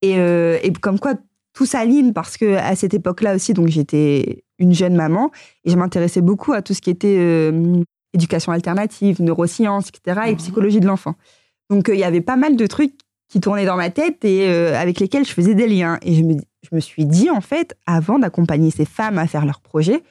[0.01, 1.13] Et, euh, et comme quoi
[1.53, 5.31] tout s'aligne parce que à cette époque-là aussi, donc j'étais une jeune maman
[5.63, 7.81] et je m'intéressais beaucoup à tout ce qui était euh,
[8.13, 10.21] éducation alternative, neurosciences, etc.
[10.27, 10.37] et Mhm.
[10.37, 11.15] psychologie de l'enfant.
[11.69, 12.93] Donc euh, il y avait pas mal de trucs
[13.29, 15.97] qui tournaient dans ma tête et avec lesquels je faisais des liens.
[16.03, 19.45] Et je me, je me suis dit en fait, avant d'accompagner ces femmes à faire
[19.45, 20.03] leurs projets,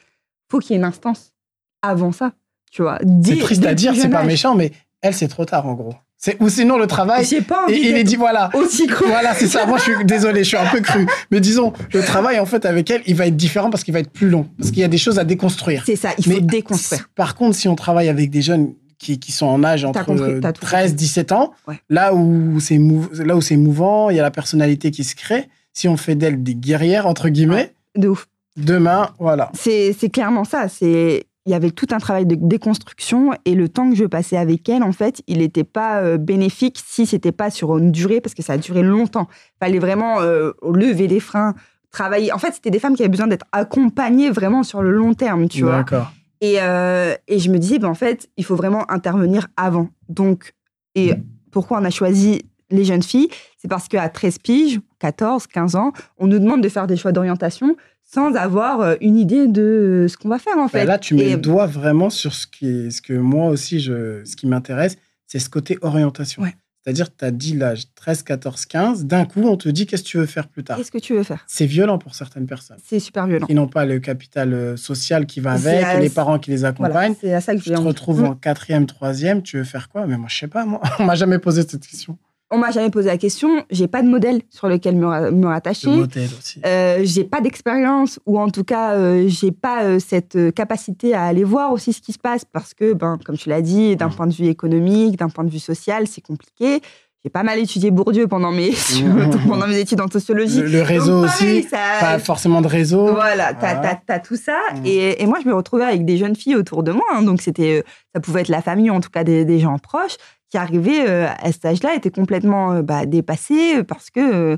[0.51, 1.33] faut qu'il y ait une instance
[1.81, 2.33] avant ça.
[2.71, 4.71] Tu vois, C'est triste à dire, c'est pas méchant, mais
[5.01, 5.93] elle, c'est trop tard, en gros.
[6.25, 7.23] C'est- Ou sinon, le travail.
[7.23, 8.49] J'ai pas Et il est dit, voilà.
[8.55, 9.05] aussi cru.
[9.07, 9.67] Voilà, c'est ça.
[9.67, 11.05] Moi, je suis désolé, je suis un peu cru.
[11.29, 13.99] Mais disons, le travail, en fait, avec elle, il va être différent parce qu'il va
[13.99, 14.47] être plus long.
[14.57, 15.83] Parce qu'il y a des choses à déconstruire.
[15.85, 17.07] C'est ça, il faut Mais déconstruire.
[17.13, 20.31] Par contre, si on travaille avec des jeunes qui, qui sont en âge entre compris,
[20.31, 20.95] euh, t'as tout 13, compris.
[20.95, 21.79] 17 ans, Ouais.
[21.91, 25.15] là où c'est mou- là où c'est mouvant, il y a la personnalité qui se
[25.15, 25.47] crée.
[25.73, 28.25] Si on fait d'elles des guerrières, entre guillemets, De ouf.
[28.57, 29.51] demain, voilà.
[29.53, 30.69] C'est c'est clairement ça.
[30.69, 34.37] C'est il y avait tout un travail de déconstruction et le temps que je passais
[34.37, 38.19] avec elle, en fait, il n'était pas euh, bénéfique si c'était pas sur une durée
[38.19, 39.27] parce que ça a duré longtemps.
[39.59, 41.53] Fallait vraiment euh, lever les freins,
[41.91, 42.33] travailler.
[42.33, 45.47] En fait, c'était des femmes qui avaient besoin d'être accompagnées vraiment sur le long terme,
[45.47, 45.77] tu vois.
[45.77, 46.11] D'accord.
[46.41, 49.89] Et, euh, et je me disais, ben, en fait, il faut vraiment intervenir avant.
[50.09, 50.53] Donc,
[50.95, 51.13] et
[51.51, 53.29] pourquoi on a choisi les jeunes filles?
[53.57, 57.11] C'est parce qu'à 13 piges, 14, 15 ans, on nous demande de faire des choix
[57.11, 57.75] d'orientation
[58.05, 60.85] sans avoir euh, une idée de ce qu'on va faire, en Bah, fait.
[60.85, 63.79] là, tu mets Et- le doigt vraiment sur ce, qui est, ce que moi aussi,
[63.79, 66.43] je, ce qui m'intéresse, c'est ce côté orientation.
[66.43, 66.55] Ouais.
[66.83, 70.07] C'est-à-dire, tu as dit l'âge 13, 14, 15, d'un coup, on te dit qu'est-ce que
[70.07, 70.77] tu veux faire plus tard?
[70.77, 71.43] Qu'est-ce que tu veux faire?
[71.47, 73.47] C'est violent pour certaines personnes C'est super violent.
[73.47, 76.57] qui n'ont pas le capital euh, social qui va avec, à- les parents qui les
[76.57, 77.15] Voilà, accompagnent.
[77.19, 78.31] c'est à ça que je Tu te retrouves venir.
[78.33, 80.05] en quatrième, troisième, tu veux faire quoi?
[80.05, 80.79] Mais moi, je sais pas, moi.
[80.99, 82.19] On m'a jamais posé cette question.
[82.51, 83.63] On m'a jamais posé la question.
[83.71, 85.89] J'ai pas de modèle sur lequel me, me rattacher.
[85.89, 86.61] Le modèle aussi.
[86.65, 91.13] Euh, j'ai pas d'expérience ou en tout cas euh, j'ai pas euh, cette euh, capacité
[91.15, 93.95] à aller voir aussi ce qui se passe parce que ben comme tu l'as dit
[93.95, 96.81] d'un point de vue économique d'un point de vue social c'est compliqué
[97.23, 98.71] j'ai pas mal étudié Bourdieu pendant mes
[99.47, 102.67] pendant mes études en sociologie Le, le réseau Donc, pareil, aussi, ça- pas forcément de
[102.67, 103.11] réseau.
[103.13, 103.95] voilà, t'as, Voilà.
[103.95, 104.57] t'as- t'as tout ça.
[104.75, 104.85] Mhm.
[104.85, 107.03] Et, et moi, je me retrouvais avec des jeunes filles autour de moi.
[107.15, 107.23] hein.
[107.23, 110.17] donc, c'était, ça pouvait être la famille, en tout cas des, des gens proches,
[110.65, 114.57] qui euh, à cet âge-là, étaient complètement euh, bah, dépassés euh, parce que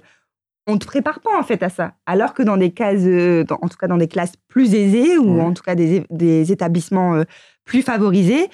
[0.69, 1.93] on te prépare pas en fait à ça.
[2.05, 5.35] Alors que dans des cases, dans- en tout cas dans des classes plus aisées ou
[5.37, 5.41] Ouais.
[5.41, 7.23] en tout cas des, des établissements
[7.63, 8.49] plus favorisés,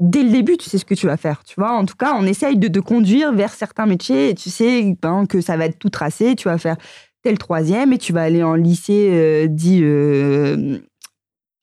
[0.00, 1.42] dès le début, tu sais ce que tu vas faire.
[1.44, 4.50] Tu vois, en tout cas, on essaye de te conduire vers certains métiers et tu
[4.50, 6.36] sais ben, que ça va être tout tracé.
[6.36, 6.76] Tu vas faire
[7.24, 10.78] tel troisième et tu vas aller en lycée euh, dit euh,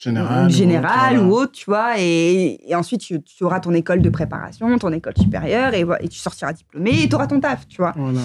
[0.05, 0.49] Général.
[0.49, 1.95] général ou ou autre, tu vois.
[1.99, 6.17] Et, et ensuite, tu, tu auras ton école de préparation, ton école supérieure et, tu
[6.19, 7.93] sortiras diplômé et tu auras ton taf, tu vois.
[7.95, 8.21] voilà.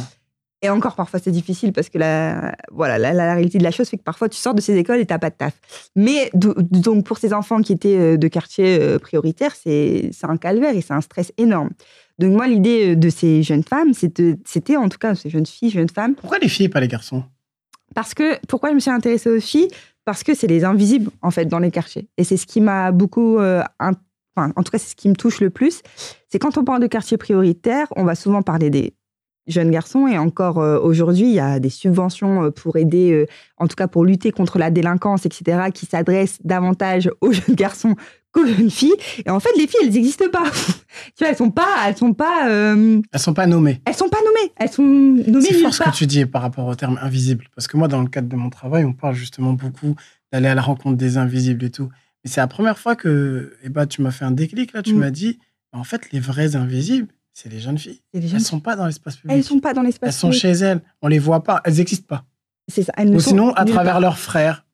[0.63, 3.89] Et encore, parfois, c'est difficile parce que la, voilà, la, la réalité de la chose
[3.89, 5.55] fait que parfois, tu sors de ces écoles et tu n'as pas de taf.
[5.97, 10.37] Mais do- donc, pour ces enfants qui étaient euh, de quartier euh, prioritaire, c'est un
[10.37, 11.71] calvaire et c'est un stress énorme.
[12.19, 15.71] Donc, moi, l'idée euh, de ces jeunes femmes, c'était en tout cas ces jeunes filles,
[15.71, 17.25] jeunes femmes, Pourquoi les filles et pas les garçons?
[17.95, 19.69] Parce que, pourquoi je me suis intéressée aux filles?
[20.11, 22.09] Parce que c'est les invisibles, en fait, dans les quartiers.
[22.17, 23.39] Et c'est ce qui m'a beaucoup.
[23.39, 23.93] euh, in-
[24.37, 25.83] enfin, en tout cas, c'est ce qui me touche le plus.
[26.29, 28.95] C'est quand on parle de quartier prioritaire, on va souvent parler des
[29.47, 30.07] jeunes garçons.
[30.07, 33.75] Et encore euh, aujourd'hui, il y a des subventions euh, pour aider, euh, en tout
[33.77, 37.95] cas pour lutter contre la délinquance, etc., qui s'adressent davantage aux jeunes garçons
[38.33, 38.95] qu'aux jeunes filles.
[39.27, 40.45] Et en fait, les filles, elles n'existent pas.
[41.17, 41.67] tu vois, elles sont pas.
[41.87, 42.49] Elles sont pas.
[42.49, 43.81] euh, Elles sont pas nommées.
[43.87, 44.53] elles sont pas nommées.
[44.57, 47.47] Elles sont nommées C'est fort ce que tu dis par rapport au terme invisible.
[47.55, 49.97] Parce que moi, dans le cadre de mon travail, on parle justement beaucoup
[50.33, 51.89] d'aller à la rencontre des invisibles et tout.
[52.25, 54.73] Mais c'est la première fois que eh ben, tu m'as fait un déclic.
[54.73, 54.99] Là, tu Mm.
[54.99, 55.39] m'as dit,
[55.73, 58.01] en fait, les vrais invisibles, c'est les jeunes filles.
[58.13, 59.37] Elles jeunes sont pas dans l'espace public.
[59.37, 60.09] Elles sont pas dans l'espace.
[60.09, 60.43] Elles sont public.
[60.43, 60.81] chez elles.
[61.03, 61.61] On les voit pas.
[61.65, 62.25] Elles n'existent pas.
[62.69, 62.93] C'est ça.
[62.97, 64.01] Elles ne Ou sont sinon, à travers part.
[64.01, 64.65] leurs frères.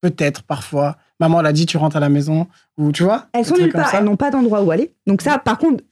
[0.00, 0.96] Peut-être, parfois.
[1.20, 2.46] Maman l'a dit, tu rentres à la maison.
[2.76, 3.92] Ou tu vois Elles sont nulle part.
[3.94, 4.92] Elles n'ont pas d'endroit où aller.
[5.06, 5.82] Donc ça, par contre,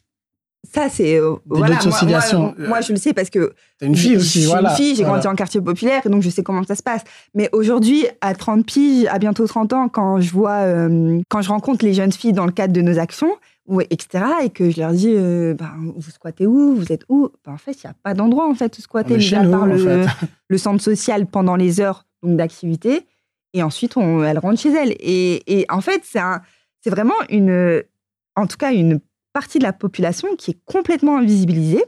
[0.73, 1.79] ça c'est euh, voilà.
[1.85, 4.71] Moi, moi, moi, je le sais parce que T'es une fille je aussi, suis voilà.
[4.71, 5.19] une fille, j'ai Voilà.
[5.21, 7.03] grandi en quartier populaire et donc je sais comment ça se passe.
[7.35, 11.49] Mais aujourd'hui, à 30 piges, à bientôt 30 ans, quand je vois, euh, quand je
[11.49, 13.35] rencontre les jeunes filles dans le cadre de nos actions,
[13.67, 17.31] ou etc., et que je leur dis, euh, ben, vous squattez où, vous êtes où,
[17.45, 19.67] ben, en fait, il n'y a pas d'endroit en fait où squatter, mis à part
[20.49, 23.03] le, centre social pendant les heures d'activité.
[23.55, 24.93] Et ensuite, on, elle rentre chez elle.
[25.01, 26.43] Et, et en fait, c'est un-
[26.83, 27.83] c'est vraiment une,
[28.37, 29.01] en tout cas, une
[29.37, 31.85] partie de la population qui est complètement invisibilisée,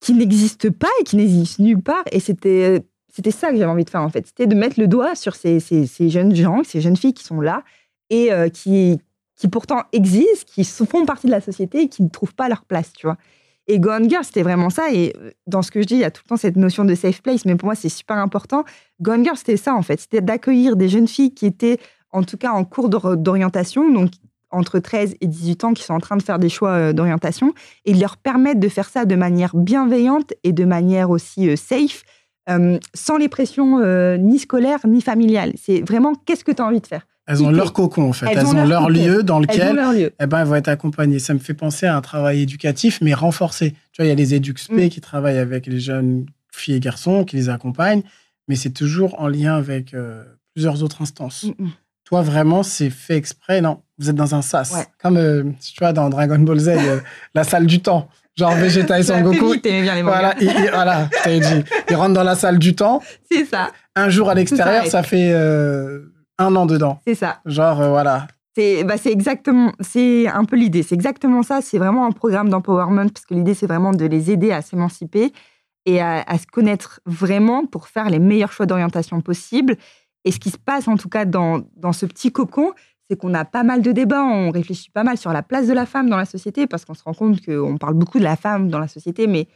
[0.00, 2.04] qui n'existe pas et qui n'existe nulle part.
[2.12, 4.24] Et c'était, c'était ça que j'avais envie de faire, en fait.
[4.28, 7.40] C'était de mettre le doigt sur ces, ces- jeunes gens, ces jeunes filles qui sont
[7.40, 7.64] là
[8.10, 9.00] et euh, qui,
[9.34, 12.64] qui pourtant existent, qui font partie de la société et qui ne trouvent pas leur
[12.64, 13.16] place, tu vois.
[13.66, 14.92] Et Gone Girl, c'était vraiment ça.
[14.92, 16.84] Et euh, dans ce que je dis, il y a tout le temps cette notion
[16.84, 18.64] de safe place, mais pour moi, c'est super important.
[19.02, 19.98] Gone Girl, c'était ça, en fait.
[20.00, 21.78] C'était d'accueillir des jeunes filles qui étaient,
[22.12, 24.10] en tout cas, en cours d'or- d'orientation, donc
[24.50, 27.52] entre 13 et 18 ans, qui sont en train de faire des choix euh, d'orientation,
[27.84, 31.56] et de leur permettre de faire ça de manière bienveillante et de manière aussi euh,
[31.56, 32.02] safe,
[32.48, 35.52] euh, sans les pressions euh, ni scolaires ni familiales.
[35.62, 37.06] C'est vraiment qu'est-ce que tu as envie de faire?
[37.26, 38.26] Elles ont leur cocon, en fait.
[38.26, 40.12] Elles Elles, ont ont leur lieu dans Elles lequel lieu.
[40.18, 41.20] eh ben, elles vont être accompagnées.
[41.20, 43.70] Ça me fait penser à un travail éducatif, mais renforcé.
[43.92, 44.88] Tu vois, il y a les EduxP Mm.
[44.88, 48.02] qui travaillent avec les jeunes filles et garçons, qui les accompagnent,
[48.48, 51.44] mais c'est toujours en lien avec euh, plusieurs autres instances.
[51.44, 51.70] Mm, mm.
[52.10, 53.60] Toi, vraiment, c'est fait exprès?
[53.62, 54.72] Non, vous êtes dans un sas.
[54.72, 54.84] Ouais.
[55.02, 57.00] Comme, euh, tu vois, dans Dragon Ball Z, euh,
[57.34, 58.08] la salle du temps.
[58.36, 59.52] Genre Vegeta et Son Goku.
[59.52, 60.02] vite, bien les.
[60.02, 61.64] Voilà, il, il- voilà, dit.
[61.88, 63.00] Ils rentrent dans la salle du temps.
[63.30, 64.90] C'est ça, Un jour à l'extérieur, ça.
[64.90, 67.00] ça fait euh, un an dedans.
[67.06, 67.38] c'est ça.
[67.46, 68.26] Genre, euh, voilà.
[68.56, 70.82] C'est bah, exactement, c'est un peu l'idée.
[70.82, 71.60] C'est exactement ça.
[71.62, 75.32] C'est vraiment un programme d'empowerment parce que l'idée, c'est vraiment de les aider à s'émanciper
[75.86, 79.76] et à, à se connaître vraiment pour faire les meilleurs choix d'orientation possibles.
[80.24, 82.72] Et ce qui se passe, en tout cas, dans, dans ce petit cocon,
[83.08, 85.72] c'est qu'on a pas mal de débats, on réfléchit pas mal sur la place de
[85.72, 88.36] la femme dans la société, parce qu'on se rend compte qu'on parle beaucoup de la
[88.36, 89.48] femme dans la société, mais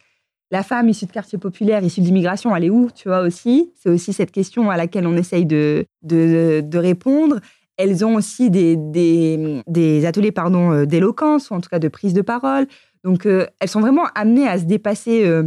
[0.51, 3.73] la femme issue de quartiers populaires, issue d'immigration, elle est où, tu vois, aussi?
[3.77, 7.41] C'est aussi cette question à laquelle on essaye de, de, de répondre.
[7.77, 12.15] Elles ont aussi des, des, des ateliers euh, d'éloquence, ou en tout cas de prise
[12.15, 12.67] de parole.
[13.03, 15.45] Donc, euh, elles sont vraiment amenées à se dépasser euh,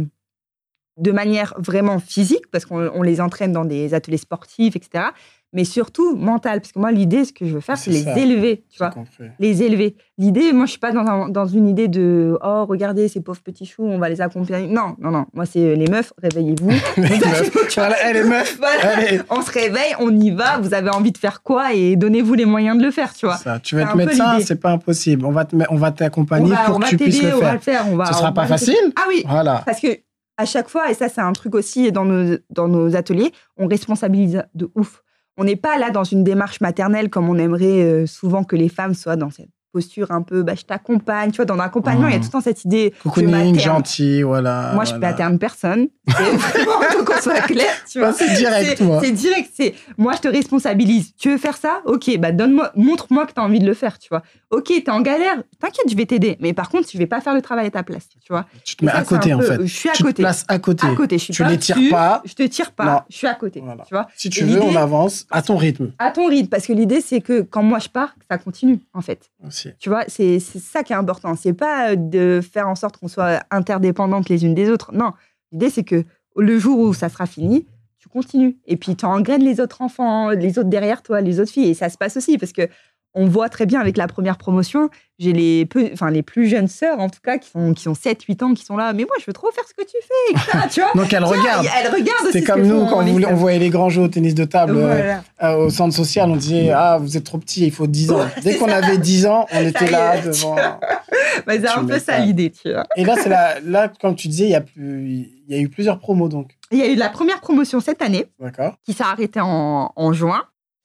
[0.98, 5.04] de manière vraiment physique, parce qu'on on les entraîne dans des ateliers sportifs, etc.
[5.54, 8.18] Mais surtout mentale, parce que moi, l'idée, ce que je veux faire, c'est les ça.
[8.18, 8.92] élever, tu vois
[9.38, 9.96] les élever.
[10.18, 13.40] L'idée, moi, je suis pas dans, un- dans une idée de oh regardez ces pauvres
[13.40, 14.66] petits choux, on va les accompagner.
[14.66, 15.24] Non, non, non.
[15.32, 16.68] Moi, c'est euh, les meufs, réveillez-vous.
[16.98, 17.50] Les meufs.
[17.76, 17.96] Voilà.
[18.58, 19.22] Voilà.
[19.30, 20.58] On se réveille, on y va.
[20.58, 23.36] Vous avez envie de faire quoi et donnez-vous les moyens de le faire, tu vois.
[23.36, 25.24] Ça, tu veux être médecin, c'est pas impossible.
[25.24, 27.52] On va On t'accompagner va, pour on que va tu puisses le on va faire.
[27.54, 27.84] le faire.
[27.90, 28.74] On va, Ce sera pas le- facile.
[28.96, 29.62] Ah oui, Voilà.
[29.64, 29.88] parce que
[30.38, 34.70] à chaque fois, et ça c'est un truc aussi dans nos, ateliers, on responsabilise de
[34.74, 35.02] ouf.
[35.36, 38.68] On n'est pas là dans une démarche maternelle comme on aimerait euh, souvent que les
[38.68, 41.30] femmes soient dans cette posture un peu bah, je t'accompagne.
[41.30, 42.22] Tu vois, dans l'accompagnement, il y a Mhm.
[42.24, 42.92] tout le temps cette idée.
[43.02, 44.72] Cocooning, gentil, voilà.
[44.74, 45.10] Moi, je voilà.
[45.10, 45.88] materne personne.
[46.06, 48.08] C'est vraiment faut qu'on soit clair, tu vois.
[48.08, 49.00] Bah, c'est direct, moi.
[49.02, 49.50] C'est direct.
[49.54, 51.14] C'est moi, je te responsabilise.
[51.16, 51.80] Tu veux faire ça?
[51.84, 54.22] Ok, bah donne-moi, montre-moi que tu as envie de le faire, tu vois.
[54.50, 55.42] Ok, t'es en galère.
[55.60, 56.36] T'inquiète, je vais t'aider.
[56.40, 58.46] Mais par contre, je vais pas faire le travail à ta place, tu vois.
[58.64, 59.66] Tu te mets ça, à côté, en peu- fait.
[59.66, 60.22] Je suis à tu te côté.
[60.22, 60.86] places à côté.
[60.86, 62.22] À côté, je suis Tu pas les tires dessus, pas.
[62.24, 62.84] Je te tire pas.
[62.84, 63.00] Non.
[63.10, 63.84] Je suis à côté, Voilà.
[63.84, 64.06] tu vois.
[64.16, 67.20] Si tu veux, on avance à ton rythme À ton rythme, parce que l'idée, c'est
[67.20, 69.30] que quand moi je pars, ça continue, en fait.
[69.78, 71.34] Tu vois, c'est c'est ça qui est important.
[71.34, 74.92] C'est pas euh, de faire en sorte qu'on soit interdépendantes les unes des autres.
[74.92, 75.12] Non.
[75.52, 76.04] L'idée, c'est que
[76.36, 77.66] le jour où ça sera fini,
[77.98, 78.58] tu continues.
[78.66, 81.70] Et puis, tu engraines les autres enfants, les autres derrière toi, les autres filles.
[81.70, 82.68] Et ça se passe aussi, parce que
[83.14, 86.68] on voit très bien avec la première promotion, j'ai les, peu- enfin, les plus jeunes
[86.68, 88.92] sœurs, en tout cas, qui, sont, qui ont 7-8 ans, qui sont là.
[88.92, 91.28] Mais moi, je veux trop faire ce que tu fais, tu vois Donc, elle Tu
[91.28, 91.66] vois, regarde.
[91.82, 92.32] Elle regarde aussi.
[92.32, 94.76] C'est ce comme nous, quand les on, voyait les grands jeux au tennis de table
[94.76, 95.22] euh, Voilà.
[95.42, 98.26] euh, au centre social, on disait Ah, vous êtes trop petit, il faut 10 ans.
[98.42, 100.56] Dès qu'on avait 10 ans, on était là est, devant.
[101.46, 102.84] Bah, c'est un peu ça l'idée, tu vois.
[102.96, 105.60] Et là, c'est la, là, comme tu disais, il y, a plus- il y a
[105.62, 106.50] eu plusieurs promos, donc.
[106.70, 108.26] Il y a eu la première promotion cette année,
[108.84, 110.42] qui s'est arrêtée en, en juin.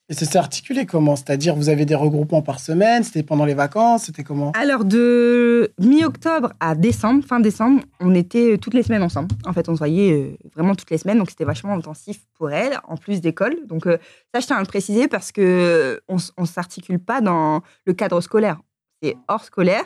[0.10, 1.16] Et ça s'est articulé comment?
[1.16, 4.52] C'est-à-dire, vous avez des regroupements par semaine C'était pendant les vacances C'était comment?
[4.52, 9.30] Alors, de mi-octobre à décembre, fin décembre, on était toutes les semaines ensemble.
[9.46, 12.52] En fait, on se voyait euh, vraiment toutes les semaines, donc c'était vachement intensif pour
[12.52, 13.56] elle, en plus d'école.
[13.66, 13.98] Donc, euh,
[14.34, 17.94] ça, je tiens à le préciser parce que on, s- on s'articule pas dans le
[17.94, 18.60] cadre scolaire.
[19.02, 19.84] C'est hors scolaire.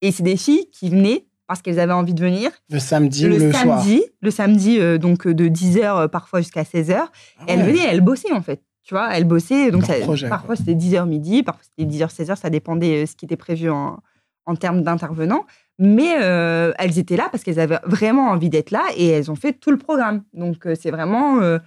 [0.00, 2.50] Et c'est des filles qui venaient parce qu'elles avaient envie de venir.
[2.70, 6.62] Le samedi le, le soir samedi, le samedi, euh, donc euh, de 10h parfois jusqu'à
[6.62, 6.94] 16h.
[7.40, 7.56] Ah ouais.
[7.62, 8.62] venait, elle bossait en fait.
[8.88, 9.70] Tu vois, elle bossait.
[9.70, 13.06] Donc Leur ça- projet, parfois c'était 10h midi, parfois c'était 10h, 16h, ça dépendait euh,
[13.06, 13.98] ce qui était prévu en,
[14.46, 15.44] en termes d'intervenants.
[15.78, 19.36] Mais euh, elles étaient là parce qu'elles avaient vraiment envie d'être là et elles ont
[19.36, 20.24] fait tout le programme.
[20.32, 21.58] Donc euh, c'est vraiment euh,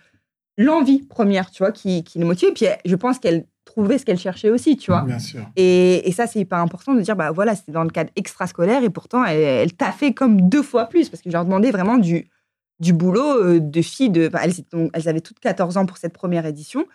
[0.57, 2.49] l'envie première, tu vois, qui, qui les motive.
[2.49, 5.03] Et puis je pense qu'elles trouvaient ce qu'elles cherchaient aussi, tu vois.
[5.03, 5.41] Bien sûr.
[5.55, 8.83] Et, et ça, c'est hyper important de dire, bah voilà, c'était dans le cadre extrascolaire
[8.83, 11.69] et pourtant, elle, elle t'a fait comme deux fois plus parce que je leur demandais
[11.69, 12.27] vraiment du,
[12.79, 14.09] du boulot de filles.
[14.09, 16.85] De, bah, elles, étaient donc- elles avaient toutes 14 ans pour cette première édition.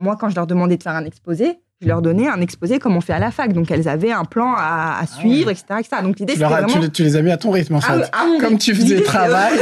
[0.00, 2.96] Moi, quand je leur demandais de faire un exposé, je leur donnais un exposé comme
[2.96, 3.52] on fait à la fac.
[3.52, 6.02] Donc, elles avaient un plan à, à suivre, etc., etc.
[6.02, 6.80] Donc, l'idée, Tu, leur as- tu vraiment...
[6.82, 7.92] les- tu les as mis à ton rythme, en fait.
[8.12, 9.58] Ah, à mon Comme tu faisais travail,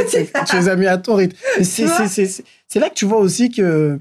[0.47, 1.35] tu les as mis à ton rythme.
[1.63, 3.99] C'est- là que tu vois aussi que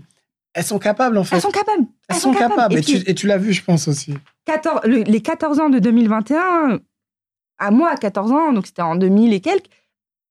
[0.54, 1.36] elles sont capables, en fait.
[1.36, 1.84] Elles sont capables.
[2.08, 2.74] Elles sont capables.
[2.74, 4.14] Et Et, tu, et tu l'as vu, je pense aussi.
[4.46, 6.80] 14, le- les 14 ans de 2021,
[7.58, 9.66] à moi, à 14 ans, donc c'était en 2000 et quelques,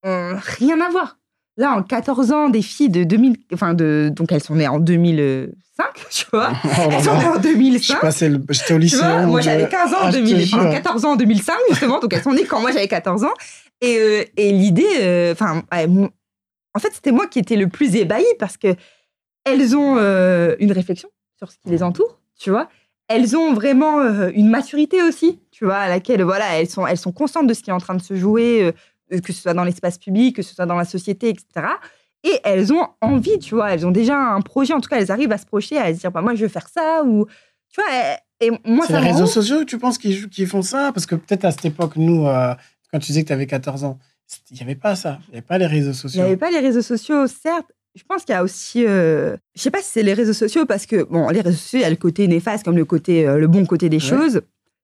[0.04, 1.18] ont rien à voir.
[1.58, 4.80] Là, en 14 ans, des filles de 2000, enfin, de, donc elles sont nées en
[4.80, 6.52] 2005, tu vois.
[6.66, 8.02] Oh Elles sont nées en Je 2005.
[8.02, 8.98] passais le- J'étais au Tu lycée.
[8.98, 10.72] vois, moi j'avais 15 ans en Ah, je te 2000, enfin, jure.
[10.72, 13.34] 14 ans en 2005 justement, donc elles sont nées quand moi j'avais 14 ans.
[13.82, 18.26] Et, euh, et l'idée, euh, enfin, en fait c'était moi qui étais le plus ébahi
[18.40, 18.76] parce que
[19.46, 22.68] elles ont euh, une réflexion sur ce qui les entoure, tu vois.
[23.08, 26.98] Elles ont vraiment euh, une maturité aussi, tu vois, à laquelle voilà, elles sont, elles
[26.98, 28.72] sont conscientes de ce qui est en train de se jouer, euh,
[29.10, 31.46] que ce soit dans l'espace public, que ce soit dans la société, etc.
[32.24, 35.12] Et elles ont envie, tu vois, elles ont déjà un projet, en tout cas, elles
[35.12, 37.26] arrivent à se projeter, à se dire, bah, moi, je veux faire ça, ou,
[37.72, 40.62] tu vois, et, et moi, C'est les réseaux sociaux, tu penses, qui, jou- qui font
[40.64, 40.92] ça?
[40.94, 42.54] Parce que peut-être à cette époque, nous, euh,
[42.92, 44.00] quand tu disais que tu avais 14 ans,
[44.50, 45.20] il n'y avait pas ça.
[45.28, 46.22] Il n'y avait pas les réseaux Il n'y sociaux.
[46.24, 47.68] avait pas les réseaux sociaux, certes.
[47.94, 50.66] Je pense qu'il y a aussi, euh, je sais pas si c'est les réseaux sociaux
[50.66, 53.26] parce que bon, les réseaux sociaux, il y a le côté néfaste comme le côté,
[53.28, 54.02] euh, le bon côté des Ouais.
[54.02, 54.42] choses.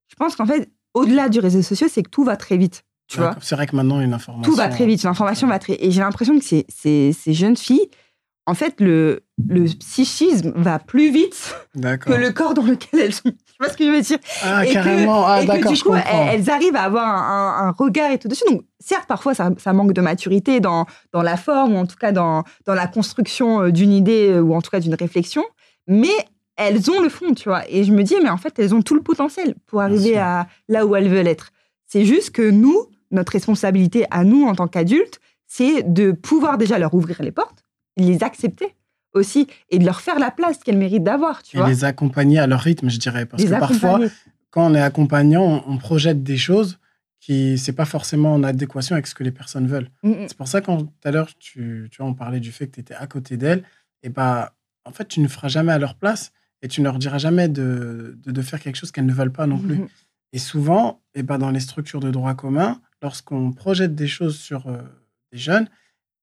[0.08, 3.18] Je pense qu'en fait, au-delà du réseau social, c'est que tout va très vite, tu
[3.18, 3.36] vois.
[3.40, 4.50] C'est vrai que maintenant, une information.
[4.50, 5.76] Tout va très vite, l'information va très.
[5.80, 7.88] Et j'ai l'impression que ces, ces, ces jeunes filles,
[8.46, 11.54] en fait, le, le psychisme va plus vite
[12.06, 13.30] que le corps dans lequel elles sont.
[13.30, 14.18] Tu vois ce que je veux dire?
[14.42, 15.24] Ah, Et que- carrément.
[15.26, 18.10] Ah, et que d'accord, du coup, elles, elles arrivent à avoir un, un- un regard
[18.10, 18.42] et tout dessus.
[18.50, 21.94] Donc, certes, parfois, ça, ça manque de maturité dans, dans la forme, ou en tout
[21.96, 25.44] cas dans, dans la construction euh, d'une idée, euh, ou en tout cas d'une réflexion,
[25.86, 26.08] mais
[26.56, 27.62] elles ont le fond, tu vois.
[27.68, 30.48] Et je me dis, mais en fait, elles ont tout le potentiel pour arriver à
[30.68, 31.50] là où elles veulent être.
[31.86, 36.78] C'est juste que nous, notre responsabilité à nous, en tant qu'adultes, c'est de pouvoir déjà
[36.78, 37.64] leur ouvrir les portes,
[37.96, 38.74] les accepter
[39.14, 41.68] aussi, et de leur faire la place qu'elles méritent d'avoir, tu Et vois.
[41.68, 43.26] les accompagner à leur rythme, je dirais.
[43.26, 44.00] Parce Les que parfois,
[44.50, 46.78] quand on est accompagnant, on, on projette des choses
[47.22, 49.88] qui c'est pas forcément en adéquation avec ce que les personnes veulent.
[50.02, 50.28] Mm, mm.
[50.28, 52.72] C'est pour ça quand tout à l'heure tu, tu vois, on parlait du fait que
[52.72, 53.62] tu étais à côté d'elles,
[54.02, 54.54] et bah
[54.84, 56.32] en fait tu ne feras jamais à leur place
[56.62, 59.32] et tu ne leur diras jamais de, de, de faire quelque chose qu'elles ne veulent
[59.32, 59.76] pas non plus.
[59.76, 59.88] Mhm.
[60.32, 64.66] Et souvent, et ben dans les structures de droit commun, lorsqu'on projette des choses sur
[64.68, 64.78] euh,
[65.32, 65.68] des jeunes,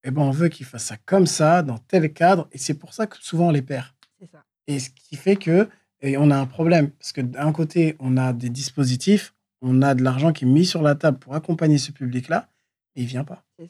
[0.04, 2.94] et ben on veut qu'ils fassent ça comme ça, dans tel cadre, et c'est pour
[2.94, 3.86] ça que souvent on les perd.
[4.32, 4.44] Ça.
[4.68, 5.68] Et ce qui fait que
[6.02, 6.92] et on a un problème.
[6.92, 10.66] Parce que d'un côté, on a des dispositifs, on a de l'argent qui est mis
[10.66, 12.48] sur la table pour accompagner ce public-là,
[12.96, 13.44] et il vient pas.
[13.60, 13.66] Ça.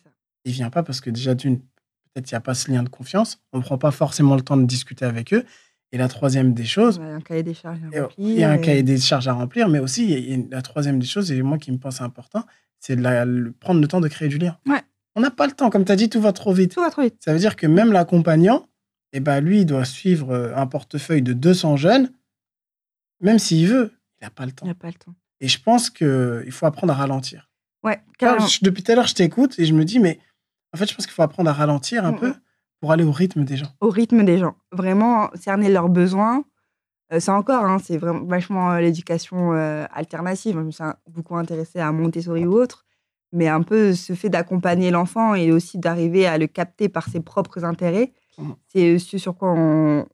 [0.45, 2.89] Il vient pas parce que déjà, d'une, peut-être il n'y a pas ce lien de
[2.89, 5.43] confiance, on ne prend pas forcément le temps de discuter avec eux.
[5.91, 8.11] Et la troisième des choses, Ouais, un cahier des charges à remplir.
[8.19, 11.07] il y a un et- cahier des charges à remplir, mais aussi, la troisième des
[11.07, 12.45] choses, et moi qui me pense important,
[12.79, 14.57] c'est le- prendre le temps de créer du lien.
[14.65, 14.81] Ouais.
[15.15, 15.69] On n'a pas le temps.
[15.69, 16.73] Comme tu as dit, tout va trop vite.
[16.73, 17.15] Tout va trop vite.
[17.19, 18.67] Ça veut dire que même l'accompagnant,
[19.13, 22.11] eh ben, lui, il doit suivre euh, un portefeuille de 200 jeunes,
[23.21, 24.65] même s'il veut, il n'a pas le Il temps.
[24.65, 25.15] n'y a pas le temps.
[25.41, 27.49] Et je pense qu'il faut apprendre à ralentir.
[27.83, 30.19] Ouais, je- depuis tout à l'heure, je t'écoute et je me dis, mais
[30.73, 32.39] en fait, je pense qu'il faut apprendre à ralentir un Mm, peu mm.
[32.81, 33.73] pour aller au rythme des gens.
[33.79, 34.55] Au rythme des gens.
[34.71, 36.43] Vraiment cerner leurs besoins.
[37.11, 40.55] Euh, c'est encore, hein, c'est vraiment vachement euh, l'éducation euh, alternative.
[40.55, 42.85] Je me suis beaucoup intéressée à Montessori ou autre.
[43.31, 47.19] Mais un peu ce fait d'accompagner l'enfant et aussi d'arriver à le capter par ses
[47.19, 48.55] propres intérêts, Mhm.
[48.67, 50.05] c'est ce sur quoi on,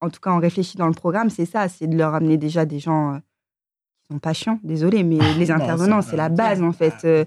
[0.00, 1.30] en tout cas, on réfléchit dans le programme.
[1.30, 5.18] C'est ça, c'est de leur amener déjà des gens qui sont pas chiants, désolé, mais
[5.38, 7.04] les intervenants, c'est la base en fait.
[7.04, 7.24] Euh,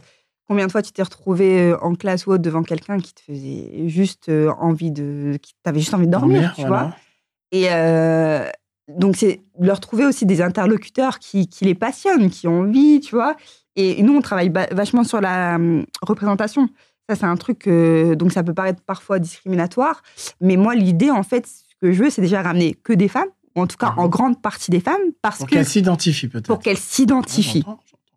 [0.47, 3.89] Combien de fois tu t'es retrouvé en classe ou autre devant quelqu'un qui te faisait
[3.89, 5.39] juste envie de.
[5.41, 6.83] qui t'avait juste envie de dormir, tu voilà.
[6.83, 6.95] vois?
[7.51, 8.47] Et euh,
[8.87, 13.15] donc, c'est leur trouver aussi des interlocuteurs qui, qui les passionnent, qui ont envie, tu
[13.15, 13.35] vois.
[13.75, 16.69] Et nous, on travaille vachement sur la hum, représentation.
[17.09, 17.67] Ça, c'est un truc.
[17.67, 20.01] euh, donc, ça peut paraître parfois discriminatoire.
[20.41, 23.29] Mais moi, l'idée, en fait, ce que je veux, c'est déjà ramener que des femmes,
[23.55, 23.99] ou en tout cas Mhm.
[23.99, 25.53] en grande partie des femmes, parce Pour que.
[25.55, 26.47] qu'elle s'identifie peut-être.
[26.47, 27.63] Pour qu'elles s'identifient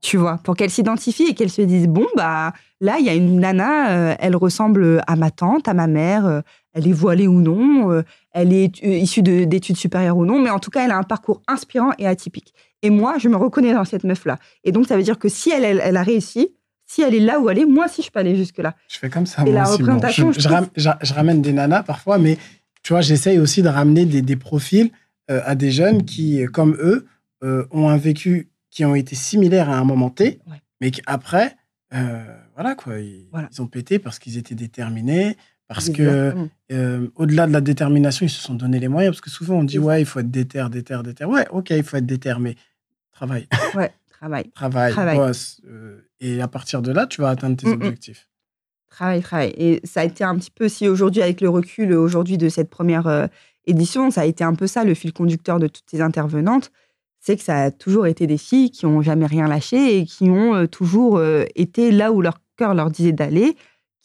[0.00, 3.14] tu vois, pour qu'elles s'identifient et qu'elles se disent bon bah là il y a
[3.16, 6.40] une nana, euh, elle ressemble à ma tante, à ma mère, euh,
[6.78, 8.02] elle est voilée ou non, euh,
[8.32, 10.96] elle est euh, issue de- d'études supérieures ou non, mais en tout cas elle a
[10.96, 12.54] un parcours inspirant et atypique.
[12.82, 14.38] Et moi je me reconnais dans cette meuf là.
[14.64, 16.54] Et donc ça veut dire que si elle, elle, elle a réussi,
[16.86, 18.74] si elle est là où elle est, moi aussi je peux aller jusque là.
[18.88, 19.42] Je fais comme ça.
[19.42, 21.82] Et moi la aussi, représentation, je, je je trouve- ram- j'a- je ramène des nanas
[21.82, 22.38] parfois, mais
[22.82, 24.90] tu vois, j'essaye aussi de ramener des, des profils
[25.30, 27.06] euh, à des jeunes qui, comme eux,
[27.44, 30.56] euh, ont un vécu qui ont été similaires à un moment T, Ouais.
[30.80, 31.56] mais qu'après,
[31.94, 32.24] euh,
[32.54, 33.48] voilà quoi, ils, Voilà.
[33.52, 35.36] ils ont pété parce qu'ils étaient déterminés,
[35.68, 36.48] parce que Exactement.
[36.72, 39.64] euh, au-delà de la détermination, ils se sont donné les moyens, parce que souvent on
[39.64, 39.80] dit ça.
[39.80, 41.24] ouais, il faut être déter, déter, déter.
[41.24, 42.56] Ouais, ok, il faut être déter, mais
[43.12, 43.46] travail,
[43.76, 44.50] ouais, travail.
[44.54, 45.16] travail, Travail.
[45.18, 47.74] bosse, euh, et à partir de là, tu vas atteindre tes Mm, mm.
[47.74, 48.28] objectifs.
[48.90, 49.52] Travail, travail.
[49.58, 52.70] Et ça a été un petit peu, si aujourd'hui, avec le recul aujourd'hui de cette
[52.70, 53.26] première euh,
[53.66, 56.72] édition, ça a été un peu ça, le fil conducteur de toutes ces intervenantes,
[57.20, 60.30] c'est que ça a toujours été des filles qui ont jamais rien lâché et qui
[60.30, 63.56] ont euh, toujours euh, été là où leur cœur leur disait d'aller,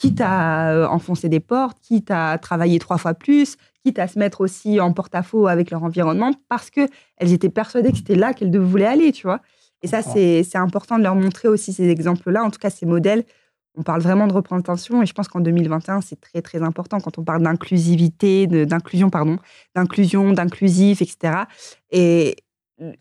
[0.04, 4.20] quitte à euh, enfoncer des portes, quitte à travailler trois fois plus, quitte à se
[4.20, 6.82] mettre aussi en porte-à-faux avec leur environnement, parce que
[7.16, 9.40] elles étaient persuadées que c'était là qu'elles voulaient aller, tu vois.
[9.82, 13.24] Et ça, c'est important de leur montrer aussi ces exemples-là, en tout cas ces modèles.
[13.78, 17.18] On parle vraiment de représentation et je pense qu'en 2021, c'est très, très important quand
[17.18, 19.38] on parle d'inclusivité, d'inclusion, pardon,
[19.74, 21.44] d'inclusion, d'inclusif, etc.
[21.92, 22.36] Et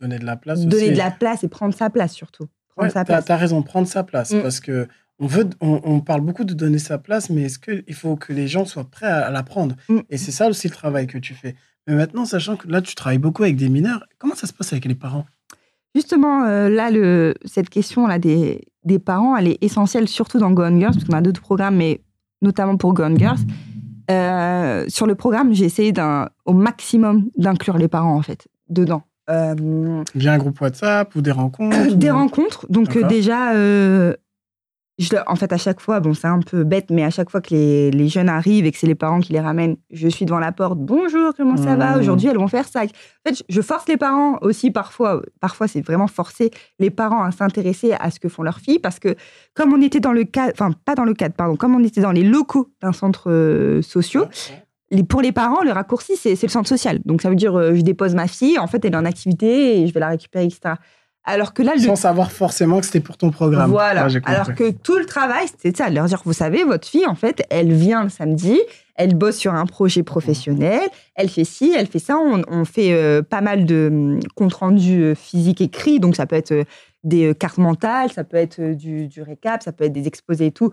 [0.01, 0.93] Donner de la place donner aussi.
[0.93, 2.47] de la place et prendre sa place surtout.
[2.77, 3.25] Prendre Ouais, sa place.
[3.25, 4.31] t'as raison, prendre sa place.
[4.33, 4.43] Mm.
[4.43, 4.87] Parce que
[5.23, 8.33] on, veut, on, on parle beaucoup de donner sa place, mais est-ce qu'il faut que
[8.33, 9.77] les gens soient prêts à, la prendre?
[9.89, 10.01] Mm.
[10.11, 11.55] Et c'est ça aussi le travail que tu fais.
[11.87, 14.73] Mais maintenant, sachant que là, tu travailles beaucoup avec des mineurs, comment ça se passe
[14.73, 15.25] avec les parents?
[15.95, 20.51] Justement, euh, là, le, cette question là des, des parents, elle est essentielle, surtout dans
[20.51, 22.01] Gone Girls, parce qu'on a d'autres programmes, mais
[22.41, 23.39] notamment pour Gone Girls.
[24.11, 25.93] Euh, sur le programme, j'ai essayé
[26.47, 29.05] au maximum d'inclure les parents, en fait, dedans.
[29.31, 32.67] Euh, Via un groupe WhatsApp ou des rencontres des ou- rencontres.
[32.69, 33.53] Donc euh, déjà,
[34.99, 37.41] je, en fait, à chaque fois, bon, c'est un peu bête, mais à chaque fois
[37.41, 40.27] que les, les jeunes arrivent et que c'est les parents qui les ramènent, je suis
[40.27, 40.79] devant la porte.
[40.79, 41.97] Bonjour, comment ça va?
[41.97, 42.01] Mmh.
[42.01, 42.83] Aujourd'hui, elles vont faire ça.
[42.83, 42.87] En
[43.29, 45.23] fait, je- je force les parents aussi parfois.
[45.41, 48.99] Parfois, c'est vraiment forcer les parents à s'intéresser à ce que font leurs filles parce
[48.99, 49.15] que
[49.55, 52.03] comme on était dans le cadre, enfin pas dans le cadre, pardon, comme on était
[52.03, 54.29] dans les locaux d'un centre euh, social,
[54.91, 57.01] les- pour les parents, le raccourci, c'est c'est le centre social.
[57.07, 59.81] Donc, ça veut dire, euh, je dépose ma fille, en fait, elle est en activité
[59.81, 60.75] et je vais la récupérer, etc.
[61.25, 63.71] Alors que là, le Sans savoir forcément que c'était pour ton programme.
[63.71, 64.07] voilà.
[64.09, 64.21] Ouais.
[64.25, 67.45] Alors que tout le travail, c'était ça, leur dire, vous savez, votre fille, en fait,
[67.49, 68.59] elle vient le samedi,
[68.97, 70.81] elle bosse sur un projet professionnel,
[71.15, 72.17] elle fait ci, elle fait ça.
[72.19, 76.27] On, on fait euh, pas mal de hum, comptes rendus euh, physiques écrits, donc ça
[76.27, 76.65] peut être euh,
[77.05, 80.07] des euh, cartes mentales, ça peut être euh, du, du récap, ça peut être des
[80.07, 80.73] exposés et tout,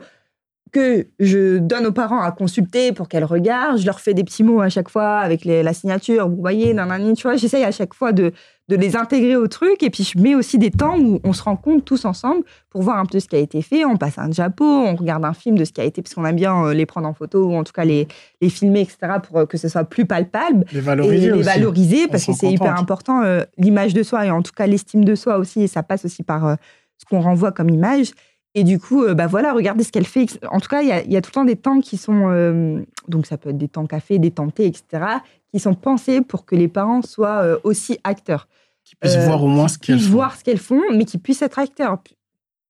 [0.72, 3.78] que je donne aux parents à consulter pour qu'elles regardent.
[3.80, 6.30] Je leur fais des petits mots à chaque fois avec les- la signature.
[6.30, 8.32] Vous voyez, nanani, tu vois, j'essaye à chaque fois de,
[8.68, 9.82] de les intégrer au truc.
[9.84, 12.98] Et puis, je mets aussi des temps où on se rencontre tous ensemble pour voir
[13.00, 13.84] un peu ce qui a été fait.
[13.86, 16.26] On passe un diapo, on regarde un film de ce qui a été, parce qu'on
[16.26, 18.08] aime bien euh, les prendre en photo ou en tout cas les,
[18.42, 18.98] les filmer, etc.,
[19.28, 21.44] pour euh, que ce soit plus palpable Les valoriser et les aussi.
[21.44, 25.04] valoriser parce que c'est hyper important euh, l'image de soi et en tout cas l'estime
[25.04, 26.56] de soi aussi et ça passe aussi par euh,
[26.98, 28.12] ce qu'on renvoie comme image
[28.56, 30.92] et du coup euh, bah voilà regardez ce qu'elle fait en tout cas il y
[30.92, 33.50] a, il y a tout le temps des temps qui sont euh, donc ça peut
[33.50, 35.20] être des temps café des temps thé etc
[35.52, 38.48] qui sont pensés pour que les parents soient euh, aussi acteurs
[38.84, 40.12] Qu'ils puissent euh, voir au moins ce qu'elles font.
[40.12, 42.00] voir ce qu'elles font, mais qui puissent être acteurs.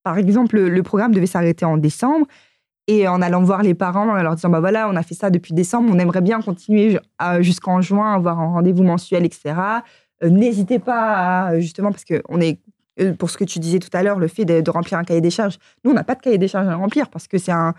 [0.03, 2.25] Par exemple, le, le programme devait s'arrêter en décembre.
[2.87, 5.29] Et en allant voir les parents, en leur disant, bah voilà, on a fait ça
[5.29, 6.99] depuis décembre, on aimerait bien continuer
[7.39, 9.53] jusqu'en juin, avoir un rendez-vous mensuel, etc.
[10.23, 12.59] N'hésitez pas à, justement, parce que on est,
[13.17, 15.21] pour ce que tu disais tout à l'heure, le fait de, de remplir un cahier
[15.21, 15.57] des charges.
[15.83, 17.73] Nous, on n'a pas de cahier des charges à remplir parce que c'est un,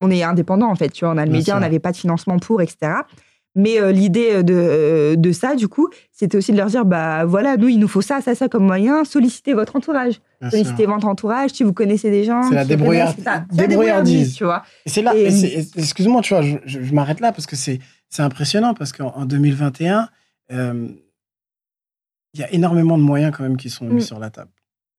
[0.00, 0.90] on est indépendant, en fait.
[0.90, 2.92] Tu vois, on a le Bien média, on n'avait pas de financement pour, etc.
[3.58, 7.24] Mais euh, l'idée de, euh, de ça, du coup, c'était aussi de leur dire, bah
[7.24, 10.20] voilà, nous, il nous faut ça, ça, ça comme moyen, sollicitez votre entourage.
[10.42, 10.58] Bien sûr.
[10.58, 12.42] Sollicitez votre entourage, si vous connaissez des gens.
[12.50, 14.34] C'est la débrouillard- la débrouillardise.
[14.34, 14.62] tu vois.
[14.84, 17.78] C'est là, Et- excuse-moi, tu vois, je, je- je m'arrête là parce que c'est
[18.10, 20.08] c'est impressionnant parce qu'en en 2021,
[20.52, 20.88] euh,
[22.34, 24.00] il y a énormément de moyens quand même qui sont mis Mm.
[24.00, 24.50] sur la table.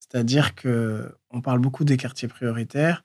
[0.09, 3.03] C'est-à-dire que on parle beaucoup des quartiers prioritaires,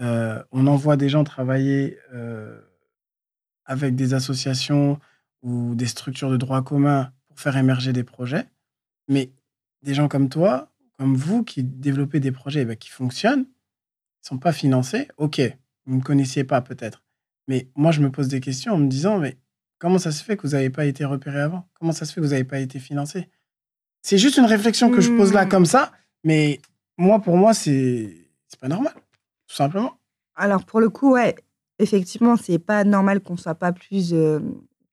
[0.00, 2.60] euh, on envoie des gens travailler euh,
[3.64, 4.98] avec des associations
[5.42, 8.46] ou des structures de droit commun pour faire émerger des projets,
[9.08, 9.30] mais
[9.82, 14.26] des gens comme toi, comme vous, qui développez des projets eh ben, qui fonctionnent, ne
[14.26, 15.08] sont pas financés.
[15.16, 15.40] Ok,
[15.86, 17.02] vous ne me connaissiez pas peut-être.
[17.48, 19.38] Mais moi, je me pose des questions en me disant, mais
[19.78, 21.68] comment ça se fait que vous n'avez pas été repéré avant?
[21.74, 23.28] Comment ça se fait que vous n'avez pas été financé?
[24.02, 25.48] C'est juste une réflexion que je pose là Hmm.
[25.48, 25.92] comme ça,
[26.24, 26.60] mais
[26.98, 28.14] moi, pour moi, c'est
[28.48, 28.92] c'est pas normal,
[29.46, 29.92] tout simplement.
[30.34, 31.36] Alors, pour le coup, ouais,
[31.78, 34.12] effectivement, c'est pas normal qu'on soit pas plus.
[34.12, 34.40] euh,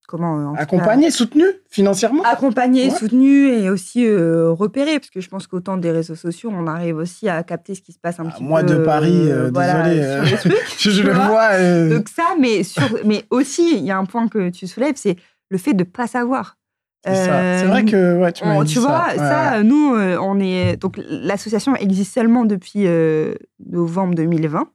[0.07, 2.89] comment euh, Accompagné, soutenu financièrement accompagné, Ouais.
[2.95, 6.95] soutenu et aussi euh, repéré, parce que je pense qu'autant des réseaux sociaux, on arrive
[6.97, 8.67] aussi à capter ce qui se passe un Ah, petit moi peu.
[8.77, 10.53] de Paris, euh, voilà, désolé, trucs.
[10.79, 11.89] je, le vois.
[11.93, 15.17] Donc ça, mais, sur, mais aussi, il y a un point que tu soulèves, c'est
[15.49, 16.57] le fait de ne pas savoir.
[17.05, 17.13] C'est.
[17.13, 18.87] C'est Euh, vrai que ouais, tu m'as on- dit tu ça.
[18.87, 20.77] vois, Ouais, ça, nous, euh, on est.
[20.77, 23.35] Donc, l'association existe seulement depuis euh,
[23.65, 24.67] novembre 2020.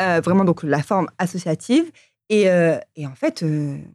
[0.00, 1.90] Euh, vraiment, donc, la forme associative.
[2.32, 2.44] Et,
[2.94, 3.42] et en fait,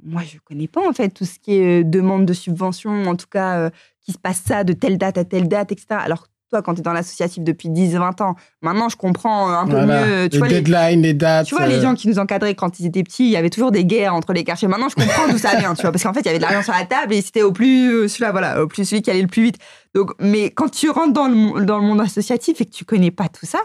[0.03, 3.15] moi, je ne connais pas, en fait, tout ce qui est demande de subvention, en
[3.15, 3.69] tout cas,
[4.01, 5.85] qui se passe ça de telle date à telle date, etc.
[5.91, 9.67] Alors, toi, quand tu es dans l'associatif depuis 10-20 ans, maintenant, je comprends euh, un
[9.67, 10.05] peu Voilà.
[10.05, 10.29] mieux.
[10.29, 11.47] Tu les vois, les, deadlines, les dates.
[11.47, 13.49] tu vois, les euh, gens qui nous encadraient quand ils étaient petits, il y avait
[13.49, 14.67] toujours des guerres entre les quartiers.
[14.67, 16.43] Maintenant, je comprends d'où ça vient, tu vois, parce qu'en fait, il y avait de
[16.43, 19.11] l'argent sur la table et c'était au plus euh, celui-là, voilà, au plus celui qui
[19.11, 19.57] allait le plus vite.
[19.93, 23.11] Donc, mais quand tu rentres dans le, dans le monde associatif et que tu connais
[23.11, 23.59] pas tout ça,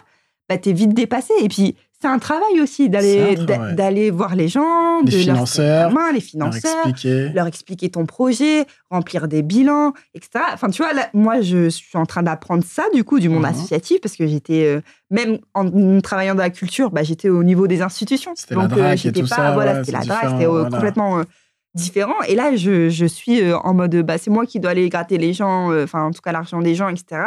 [0.48, 1.32] bah, t'es vite dépassé.
[1.42, 3.34] Et puis, c'est un travail aussi d'aller
[3.74, 7.28] d'aller voir les gens, Les de leur financeurs, la main, les leur financeurs, expliquer.
[7.34, 10.44] leur expliquer ton projet, remplir des bilans, etc.
[10.54, 13.42] Enfin, tu vois, là, moi, je suis en train d'apprendre ça, du coup, du monde
[13.42, 13.50] Mhm.
[13.50, 14.80] associatif, parce que j'étais, euh,
[15.10, 18.32] même en travaillant dans la culture, bah, j'étais au niveau des institutions.
[18.50, 20.70] Donc, et j'étais pas, ça, voilà, ouais, c'était la différent, c'était euh, voilà.
[20.70, 21.24] complètement euh,
[21.74, 22.14] différent.
[22.28, 25.18] Et là, je, je suis euh, en mode, bah, c'est moi qui dois aller gratter
[25.18, 27.22] les gens, euh, enfin, en tout cas, l'argent des gens, etc.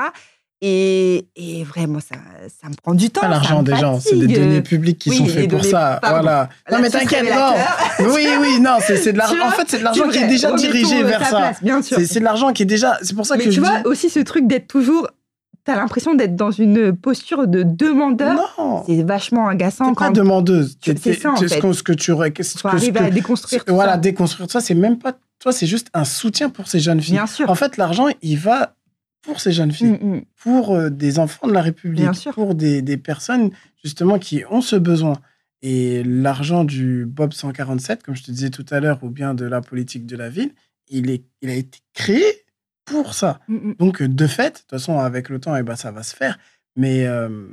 [0.65, 2.15] Et, et vraiment, ça,
[2.61, 3.19] ça me prend du temps.
[3.19, 5.71] Pas l'argent des gens, c'est des deniers publics qui oui, sont les faits pour données-
[5.71, 5.99] ça.
[6.01, 6.21] pardon.
[6.21, 6.49] Voilà.
[6.71, 7.53] Non, mais t'inquiète, non.
[8.13, 9.45] Oui, oui, non, c'est c'est de l'argent.
[9.45, 11.37] En fait, c'est de l'argent qui est déjà dirigé euh, vers ça.
[11.37, 11.97] place, bien sûr.
[12.05, 12.97] C'est de l'argent qui est déjà.
[13.01, 13.87] C'est pour ça Mais que tu je vois dis.
[13.87, 15.09] aussi ce truc d'être toujours.
[15.65, 18.53] T'as l'impression d'être dans une posture de demandeur.
[18.57, 20.77] Non, C'est vachement agaçant t'es pas quand demandeuse.
[20.81, 21.59] C'est ça, en fait.
[21.59, 25.13] que- Ce que tu que- à déconstruire Voilà, déconstruire ça, c'est même pas.
[25.39, 27.15] Toi, c'est juste un soutien pour ces jeunes filles.
[27.15, 27.49] Bien sûr.
[27.49, 28.75] En fait, l'argent, il va
[29.23, 29.97] pour ces jeunes filles.
[29.99, 30.21] Mm, mm.
[30.35, 33.49] pour euh, des enfants de la République, pour des, des personnes
[33.83, 35.19] justement qui ont ce besoin.
[35.63, 39.45] Et l'argent du Bob 147, comme je te disais tout à l'heure, ou bien de
[39.45, 40.51] la politique de la ville,
[40.89, 42.23] il, est, il a été créé
[42.85, 43.39] pour ça.
[43.47, 43.73] Mm.
[43.79, 46.15] Donc, euh, de fait, de toute façon, avec le temps, eh ben, ça va se
[46.15, 46.37] faire.
[46.75, 47.47] Mais euh,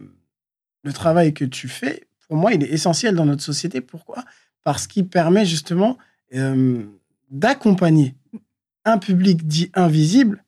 [0.83, 3.81] le travail que tu fais, pour moi, il est essentiel dans notre société.
[3.81, 4.25] Pourquoi?
[4.64, 5.97] Parce qu'il permet justement
[6.35, 6.85] euh,
[7.31, 8.16] d'accompagner
[8.85, 10.45] un public dit invisible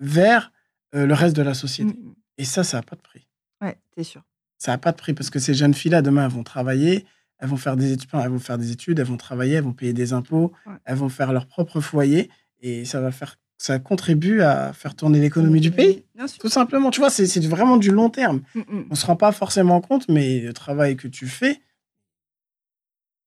[0.00, 0.52] vers
[0.94, 1.92] euh, le reste de la société.
[1.92, 2.14] Mm.
[2.38, 3.26] Et ça, ça n'a pas de prix.
[3.60, 4.22] Ouais, c'est sûr.
[4.58, 7.04] Ça n'a pas de prix parce que ces jeunes filles-là, demain, elles vont travailler,
[7.38, 9.72] elles vont faire des études, elles vont faire des études, elles vont travailler, elles vont
[9.72, 10.74] payer des impôts, Ouais.
[10.84, 12.30] elles vont faire leur propre foyer
[12.60, 16.04] et ça va faire, ça contribue à faire tourner l'économie du pays.
[16.16, 16.38] Bien sûr.
[16.40, 18.42] Tout simplement, tu vois, c'est vraiment du long terme.
[18.54, 18.84] Mm, mm.
[18.90, 21.60] On se rend pas forcément compte, mais le travail que tu fais,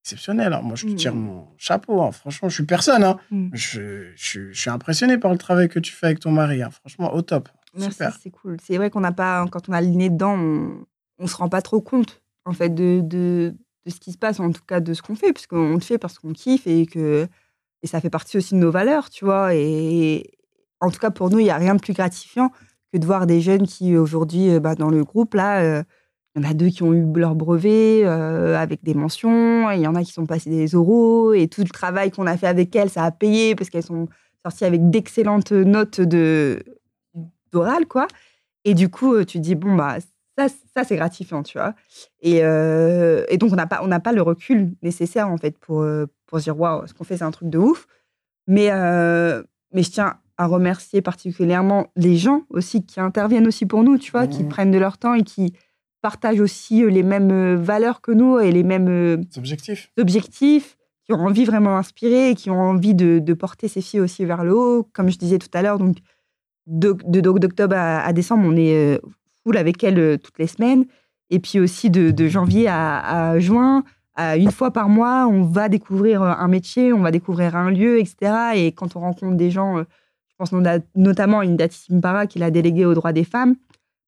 [0.03, 0.53] exceptionnel.
[0.53, 0.61] hein.
[0.63, 0.95] Moi, je te Mm.
[0.95, 2.01] tire mon chapeau.
[2.01, 2.11] hein.
[2.11, 3.03] Franchement, je suis personne.
[3.03, 3.17] hein.
[3.31, 3.49] Mm.
[3.53, 6.61] Je, je- je suis impressionné par le travail que tu fais avec ton mari.
[6.71, 7.49] Franchement, au top.
[7.77, 8.57] Merci, c'est cool.
[8.61, 10.85] C'est vrai qu'on n'a pas, quand on a le nez dedans, on,
[11.19, 13.53] on se rend pas trop compte en fait de, de,
[13.85, 15.97] de ce qui se passe, en tout cas de ce qu'on fait, puisqu'on le fait
[15.97, 17.27] parce qu'on kiffe et que
[17.83, 19.55] et ça fait partie aussi de nos valeurs, tu vois.
[19.55, 20.31] Et
[20.81, 22.51] en tout cas pour nous, il y a rien de plus gratifiant
[22.91, 25.83] que de voir des jeunes qui aujourd'hui, euh, bah, dans le groupe là, euh,
[26.35, 29.81] il y en a deux qui ont eu leur brevet euh, avec des mentions, il
[29.81, 32.47] y en a qui sont passés des oraux et tout le travail qu'on a fait
[32.47, 34.07] avec elles, ça a payé parce qu'elles sont
[34.43, 36.63] sorties avec d'excellentes notes de
[37.51, 38.07] d'oral, quoi.
[38.63, 39.97] Et du coup, euh, tu te dis, bon, bah,
[40.37, 41.73] ça, ça c'est gratifiant, tu vois.
[42.21, 45.85] Et, euh, et donc, on n'a pas, on pas le recul nécessaire, en fait, pour,
[46.27, 47.87] pour se dire, waouh, ce qu'on fait, c'est un truc de ouf.
[48.47, 53.83] Mais, euh, mais je tiens à remercier particulièrement les gens aussi qui interviennent aussi pour
[53.83, 55.53] nous, tu vois, qui prennent de leur temps et qui
[56.01, 59.17] partagent aussi euh, les mêmes euh, valeurs que nous et les mêmes euh,
[59.97, 64.01] objectifs, qui ont envie vraiment d'inspirer et qui ont envie de, de porter ces filles
[64.01, 64.87] aussi vers le haut.
[64.93, 65.97] Comme je disais tout à l'heure, donc
[66.67, 68.99] d'octobre à, à décembre, on est
[69.43, 70.85] full avec elles toutes les semaines.
[71.29, 73.83] Et puis aussi de, de janvier à, à juin,
[74.15, 77.99] à une fois par mois, on va découvrir un métier, on va découvrir un lieu,
[77.99, 78.15] etc.
[78.55, 82.41] Et quand on rencontre des gens, je pense nota- notamment à Indati Simpara, qui est
[82.41, 83.55] la déléguée aux droits des femmes,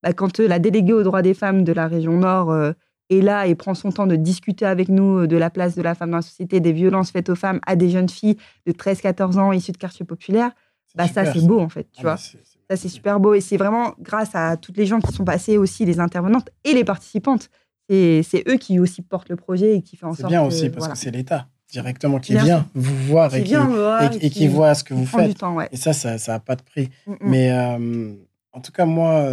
[0.03, 2.73] bah, quand euh, la déléguée aux droits des femmes de la région Nord euh,
[3.09, 5.81] est là et prend son temps de discuter avec nous euh, de la place de
[5.81, 8.37] la femme dans la société, des violences faites aux femmes à des jeunes filles
[8.67, 10.51] de 13-14 ans issues de quartiers populaires,
[10.95, 12.17] bah, ça, c'est beau, en fait, tu Ah, vois.
[12.17, 13.33] c'est- c'est- Ça, c'est super beau.
[13.33, 16.73] Et c'est vraiment grâce à toutes les gens qui sont passés aussi, les intervenantes et
[16.73, 17.49] les participantes.
[17.89, 20.41] C'est c'est eux qui aussi portent le projet et qui font en C'est sorte bien
[20.43, 20.93] que, aussi parce voilà.
[20.93, 24.29] que c'est l'État directement qui Bien vient vous voir Qui et qui, voir et, et
[24.29, 25.37] qui voit ce que vous faites.
[25.37, 25.67] temps, ouais.
[25.71, 26.89] Et ça, ça n'a pas de prix.
[27.05, 27.17] Mm, mm.
[27.21, 28.13] Mais euh,
[28.53, 29.25] en tout cas, moi,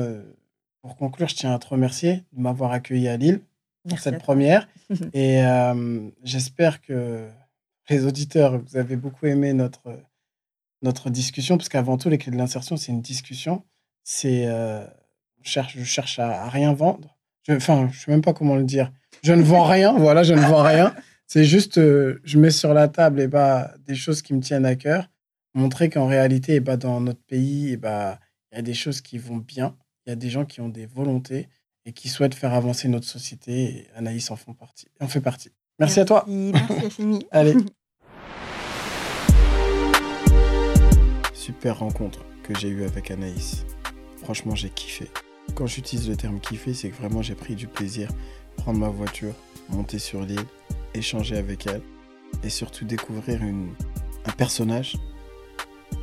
[0.83, 3.41] pour conclure, je tiens à te remercier de m'avoir accueilli à Lille
[3.83, 4.69] pour Merci cette première.
[5.13, 7.29] Et euh, j'espère que
[7.89, 10.01] les auditeurs, vous avez beaucoup aimé notre,
[10.83, 13.65] notre discussion, parce qu'avant tout, les clés de l'insertion, c'est une discussion.
[14.05, 14.87] C'est, euh,
[15.43, 17.17] je cherche, je cherche à, à rien vendre.
[17.47, 18.93] Je, enfin, je sais même pas comment le dire.
[19.23, 20.95] Je ne vends rien, voilà, je ne vends rien.
[21.27, 24.67] C'est juste, euh, je mets sur la table et bah, des choses qui me tiennent
[24.67, 25.09] à cœur,
[25.55, 28.19] montrer qu'en réalité, et bah, dans notre pays, et bah,
[28.51, 29.77] il y a des choses qui vont bien,
[30.07, 31.49] il y a des gens qui ont des volontés
[31.85, 33.53] et qui souhaitent faire avancer notre société.
[33.63, 35.51] Et Anaïs en, font partie, en fait partie.
[35.79, 36.25] Merci, à toi.
[36.27, 37.27] Merci.
[37.31, 37.55] Allez.
[41.35, 43.65] Super rencontre que j'ai eue avec Anaïs.
[44.19, 45.11] Franchement, j'ai kiffé.
[45.55, 48.11] Quand j'utilise le terme kiffer, c'est que vraiment j'ai pris du plaisir.
[48.57, 49.35] Prendre ma voiture,
[49.71, 50.45] monter sur l'île,
[50.95, 51.83] échanger avec elle
[52.45, 53.75] et surtout découvrir une,
[54.27, 54.97] un personnage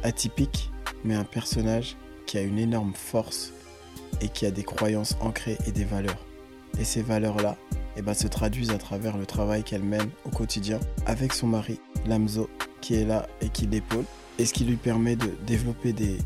[0.04, 0.72] atypique,
[1.04, 1.96] mais un personnage
[2.26, 3.54] qui a une énorme force
[4.22, 6.26] et qui a des croyances ancrées et des valeurs.
[6.80, 7.58] Et ces valeurs-là,
[7.96, 11.80] eh ben, se traduisent à travers le travail qu'elle mène au quotidien avec son mari,
[12.06, 12.50] Lamzo,
[12.82, 14.06] qui est là et qui l'épaule,
[14.38, 16.18] et ce qui lui permet de développer des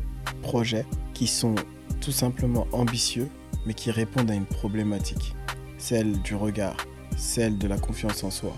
[0.42, 1.54] projets qui sont
[2.00, 3.28] tout simplement ambitieux,
[3.64, 5.34] mais qui répondent à une problématique,
[5.78, 6.76] celle du regard,
[7.16, 8.52] celle de la confiance en soi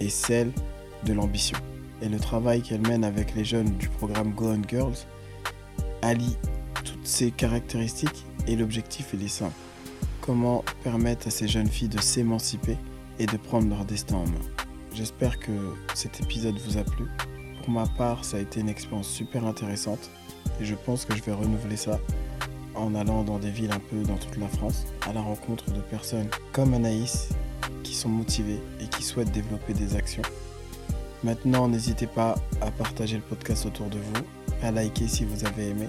[0.00, 0.52] et celle
[1.04, 1.58] de l'ambition.
[2.02, 5.06] Et le travail qu'elle mène avec les jeunes du programme Go On Girls
[6.02, 6.36] allie
[6.84, 9.54] toutes ces caractéristiques et l'objectif est simple.
[10.20, 12.76] Comment permettre à ces jeunes filles de s'émanciper
[13.18, 14.44] et de prendre leur destin en main?
[14.94, 15.52] J'espère que
[15.94, 17.06] cet épisode vous a plu.
[17.60, 20.10] Pour ma part, ça a été une expérience super intéressante
[20.60, 22.00] et je pense que je vais renouveler ça
[22.74, 25.80] en allant dans des villes un peu dans toute la France à la rencontre de
[25.80, 27.30] personnes comme Anaïs
[27.82, 30.22] qui sont motivées et qui souhaitent développer des actions.
[31.24, 34.22] Maintenant, n'hésitez pas à partager le podcast autour de vous,
[34.62, 35.88] à liker si vous avez aimé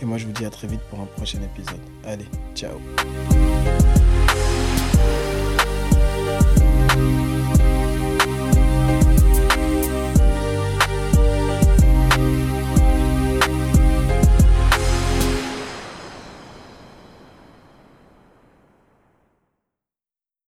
[0.00, 1.80] et moi je vous dis à très vite pour un prochain épisode.
[2.04, 2.78] Allez, ciao